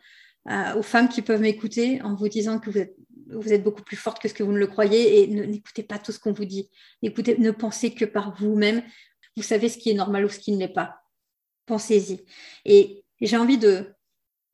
[0.76, 2.96] aux femmes qui peuvent m'écouter en vous disant que vous êtes,
[3.28, 5.98] vous êtes beaucoup plus forte que ce que vous ne le croyez et n'écoutez pas
[5.98, 6.70] tout ce qu'on vous dit.
[7.02, 8.82] Écoutez, ne pensez que par vous-même.
[9.36, 11.02] Vous savez ce qui est normal ou ce qui ne l'est pas.
[11.66, 12.24] Pensez-y.
[12.64, 13.92] Et j'ai envie de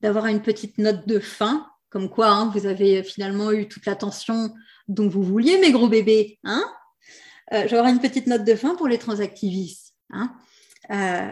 [0.01, 4.53] d'avoir une petite note de fin, comme quoi hein, vous avez finalement eu toute l'attention
[4.89, 6.41] dont vous vouliez, mes gros bébés.
[6.43, 6.65] Hein
[7.53, 10.33] euh, J'aurai une petite note de fin pour les transactivistes hein,
[10.91, 11.31] euh,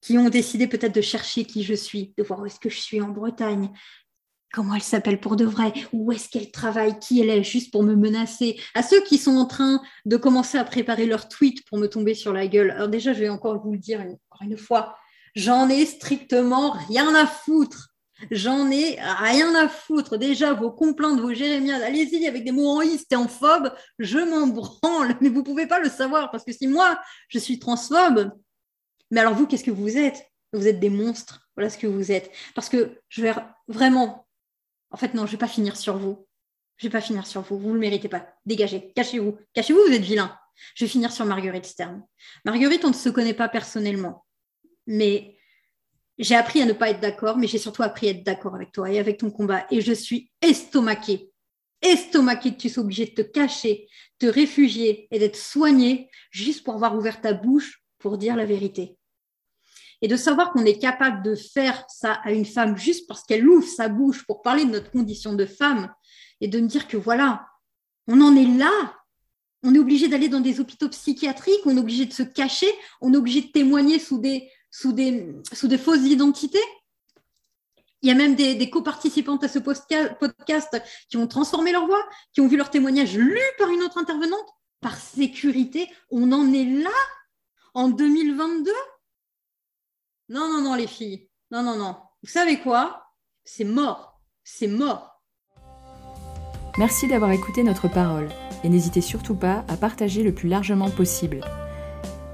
[0.00, 2.78] qui ont décidé peut-être de chercher qui je suis, de voir où est-ce que je
[2.78, 3.70] suis en Bretagne,
[4.52, 7.82] comment elle s'appelle pour de vrai, où est-ce qu'elle travaille, qui elle est, juste pour
[7.82, 8.58] me menacer.
[8.74, 12.14] À ceux qui sont en train de commencer à préparer leur tweet pour me tomber
[12.14, 12.70] sur la gueule.
[12.72, 14.96] Alors déjà, je vais encore vous le dire encore une fois,
[15.34, 17.90] J'en ai strictement rien à foutre.
[18.30, 20.18] J'en ai rien à foutre.
[20.18, 24.46] Déjà, vos complaintes, vos jérémiades, allez-y avec des mots en et en phobe, je m'en
[24.46, 25.16] branle.
[25.20, 28.32] Mais vous ne pouvez pas le savoir parce que si moi, je suis transphobe,
[29.10, 30.26] mais alors vous, qu'est-ce que vous êtes?
[30.52, 31.48] Vous êtes des monstres.
[31.56, 32.30] Voilà ce que vous êtes.
[32.54, 33.34] Parce que je vais
[33.68, 34.26] vraiment.
[34.90, 36.26] En fait, non, je ne vais pas finir sur vous.
[36.76, 37.58] Je ne vais pas finir sur vous.
[37.58, 38.26] Vous ne le méritez pas.
[38.46, 38.92] Dégagez.
[38.94, 39.38] Cachez-vous.
[39.54, 40.36] Cachez-vous, vous êtes vilain.
[40.74, 42.02] Je vais finir sur Marguerite Stern.
[42.44, 44.24] Marguerite, on ne se connaît pas personnellement
[44.90, 45.36] mais
[46.18, 48.72] j'ai appris à ne pas être d'accord, mais j'ai surtout appris à être d'accord avec
[48.72, 49.64] toi et avec ton combat.
[49.70, 51.30] Et je suis estomaquée,
[51.80, 53.86] estomaquée que tu sois obligée de te cacher,
[54.18, 58.98] te réfugier et d'être soignée juste pour avoir ouvert ta bouche pour dire la vérité.
[60.02, 63.46] Et de savoir qu'on est capable de faire ça à une femme juste parce qu'elle
[63.46, 65.92] ouvre sa bouche pour parler de notre condition de femme,
[66.40, 67.46] et de me dire que voilà,
[68.08, 68.96] on en est là.
[69.62, 72.72] On est obligé d'aller dans des hôpitaux psychiatriques, on est obligé de se cacher,
[73.02, 76.62] on est obligé de témoigner sous des, sous des, sous des fausses identités.
[78.02, 82.02] Il y a même des, des coparticipantes à ce podcast qui ont transformé leur voix,
[82.32, 84.48] qui ont vu leur témoignage lu par une autre intervenante.
[84.80, 86.90] Par sécurité, on en est là
[87.74, 88.70] en 2022
[90.30, 91.28] Non, non, non, les filles.
[91.50, 91.96] Non, non, non.
[92.22, 93.04] Vous savez quoi?
[93.44, 94.22] C'est mort.
[94.44, 95.22] C'est mort.
[96.78, 98.30] Merci d'avoir écouté notre parole
[98.64, 101.40] et n'hésitez surtout pas à partager le plus largement possible.